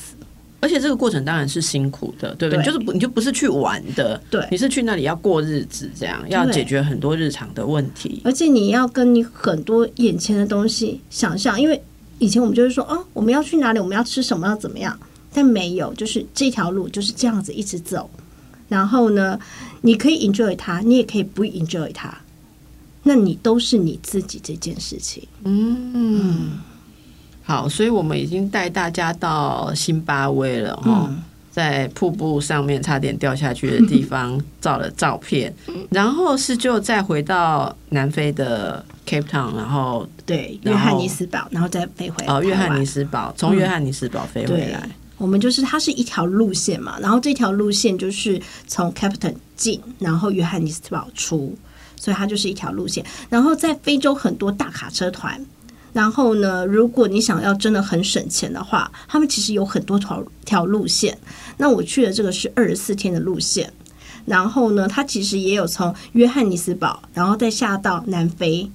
[0.61, 2.65] 而且这个过程当然是辛苦的，对不对？
[2.65, 11.83] 就是不，你就不是去玩的，对，你是去那里要过日子，这样要解决很多日常的问题，而且你要跟你很多眼前的东西想象，因为
[12.21, 14.97] 以前我们就是说，哦，我们要去哪里，我们要吃什么，要怎么样，
[15.33, 18.11] 但没有，就是这条路就是这样子一直走。
[18.69, 19.39] 然后呢，
[19.81, 22.17] 你可以 enjoy 它，你也可以不 enjoy 它，
[23.03, 25.27] 那你都是你自己这件事情。
[25.43, 26.61] 嗯，
[27.43, 31.13] 好，所以我们已经带大家到新巴威了哈，
[31.51, 35.53] 在瀑布上面差点掉下去的地方 照了照片，
[35.91, 44.89] 然后是就再回到南非的 Cape Town，然后对约翰尼斯堡，然后再飞回哦约翰尼斯堡，从约翰尼斯堡飞回来。
[45.21, 51.55] 我们就是它是一条路线嘛，然后这条路线就是从 Captain 进，然后约翰尼斯堡出，
[51.95, 53.05] 所以它就是一条路线。
[53.29, 55.45] 然后在非洲很多大卡车团，
[55.93, 61.19] 然后呢，如果你想要真的很省钱的话，他们其实有很多条条路线。
[61.59, 63.71] 那我去的这个是二十四天的路线，
[64.25, 68.71] 然后呢，它其实也有从约翰尼斯堡，然后再下到南非。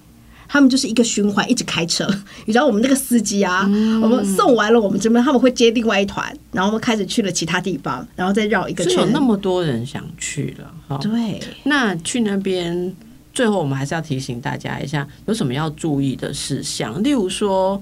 [0.47, 2.07] 他们就是一个循环，一直开车。
[2.45, 3.63] 你知道我们那个司机啊，
[4.01, 8.95] 我们送完了我们这边，他们会接另外一团，然后我们开始去了其他地方，然后再绕一个圈。
[8.95, 10.97] 有那么多人想去了，哈。
[10.97, 11.41] 对。
[11.63, 12.93] 那去那边，
[13.33, 17.01] 最后我们还是要提醒大家一下，有什么要注意的事项？
[17.03, 17.81] 例如说，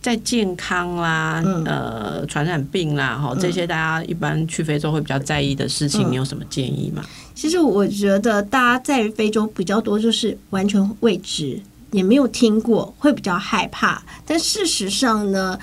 [0.00, 7.02] 在健康啦、呃，传染病啦，哈，这些大家一般去非洲会比较在意的事情，你有什么建议吗？
[7.34, 11.58] 其实我觉得大家在非洲比较多，就是完全未知。
[11.94, 14.02] 也没有听过，会比较害怕。
[14.26, 15.56] 但事实上呢，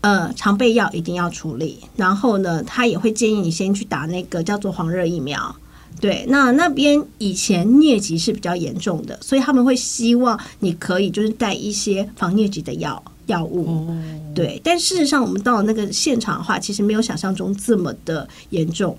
[0.00, 1.80] 呃，常备药一定要处理。
[1.96, 5.54] 然后呢，他也会建议你先去打那个叫做黄热疫苗。
[6.00, 13.94] 对，那那边以前疟疾是比较严重的，所以他们会希望你可以就是带一些防疟疾的药药物。
[14.34, 18.96] 对，但事实上我们到那个现场的话，其实没有想象中这么的严重。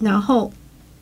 [0.00, 0.50] 然后。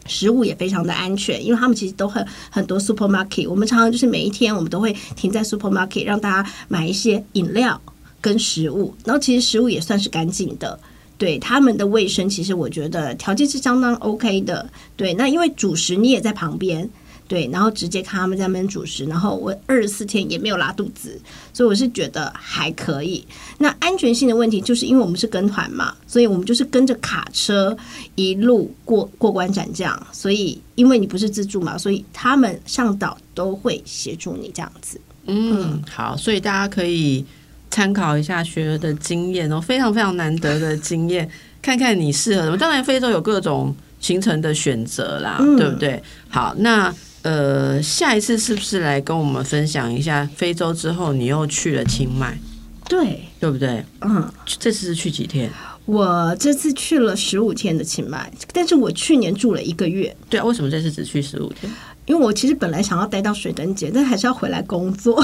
[0.06, 7.80] 食物也非常的安全，因为他们其实都很很多 supermarket，我们常常就是每一天我们都会停在 supermarket，让大家买一些饮料
[8.20, 10.78] 跟食物，然后其实食物也算是干净的，
[11.16, 16.88] 对他们的卫生，其实我觉得条件是相当 OK 的，对，那因为主食你也在旁边。
[17.26, 21.18] 对，然后直接看他们在那边主食，然后我二十四天也没有拉肚子，
[21.54, 23.26] 所以我是觉得还可以。
[23.56, 27.74] 那安全性的问题，就是因为我们是跟团嘛，所以我们就是跟着卡车
[28.14, 35.00] 一路过过关斩将，所以因为你不是自助嘛，所以他们上岛都会协助你这样子。
[35.26, 37.24] 嗯，好，所以大家可以
[37.70, 41.26] 参考一下学儿的经验哦，非常非常难得的经验，
[41.62, 42.58] 看看你适合什么。
[42.58, 46.02] 当然，非洲有各种行程的选择啦，对不对？
[46.28, 46.94] 好，那。
[47.24, 52.38] 呃，下一次是不是来跟我们分享一下非洲之后，你又去了清迈？
[52.86, 53.82] 对，对不对？
[54.02, 55.50] 嗯，这次是去几天？
[55.86, 60.14] 我这次去了十五天的清迈，但是我去年住了一个月。
[60.28, 61.72] 对啊，为什么这次只去十五天？
[62.04, 65.18] 因为我其实本来想要待到水灯节，但还是要回来工作。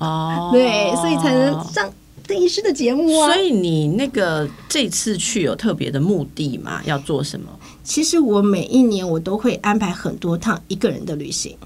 [0.00, 1.92] 哦， 对，所以才能上
[2.26, 3.30] 邓医师的节目啊。
[3.30, 6.80] 所以你那个这次去有特别的目的吗？
[6.86, 7.46] 要做什么？
[7.84, 11.56] 其实我每一年我都会安排很多趟一个人的旅行。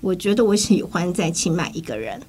[0.00, 2.20] 我觉得我喜欢在清迈一个人，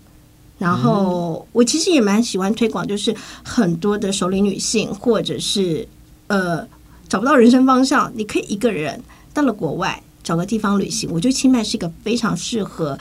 [0.57, 3.13] 然后我其实也蛮喜欢推广，就是
[3.43, 5.85] 很多的首领女性，或者是
[6.27, 6.65] 呃
[7.09, 11.09] 找不到人生方向，你可以一个人到了国外找个地方旅行。
[11.11, 12.97] 我觉得清迈是一个非常适合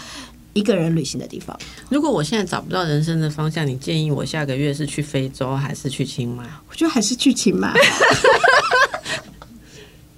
[0.55, 1.57] 一个人旅行的地方。
[1.89, 6.45] 如果我现在找不到人生的方向，你建议我下个月是去非洲还是去清迈？
[6.69, 7.73] 我觉得还是去清迈。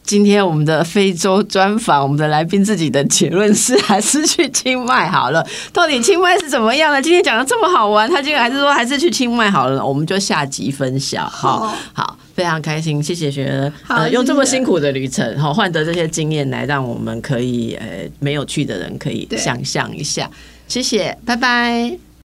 [0.07, 5.45] 今天我们的非洲专访，我们的来宾自己的结论是还是去清迈好了。
[5.73, 7.03] 到底清迈是怎么样呢？
[7.03, 9.85] 今天讲的这么好玩，他今天还是说还是去清迈好了。
[9.85, 11.29] 我们就下集分享。
[11.29, 17.87] 好，好，非常开心，谢谢学员，呃，用这么辛苦的旅程，好换得这些经验来让我们可以呃
[18.21, 20.31] 没有去的人可以想象一下。
[20.69, 22.06] 谢谢，拜拜。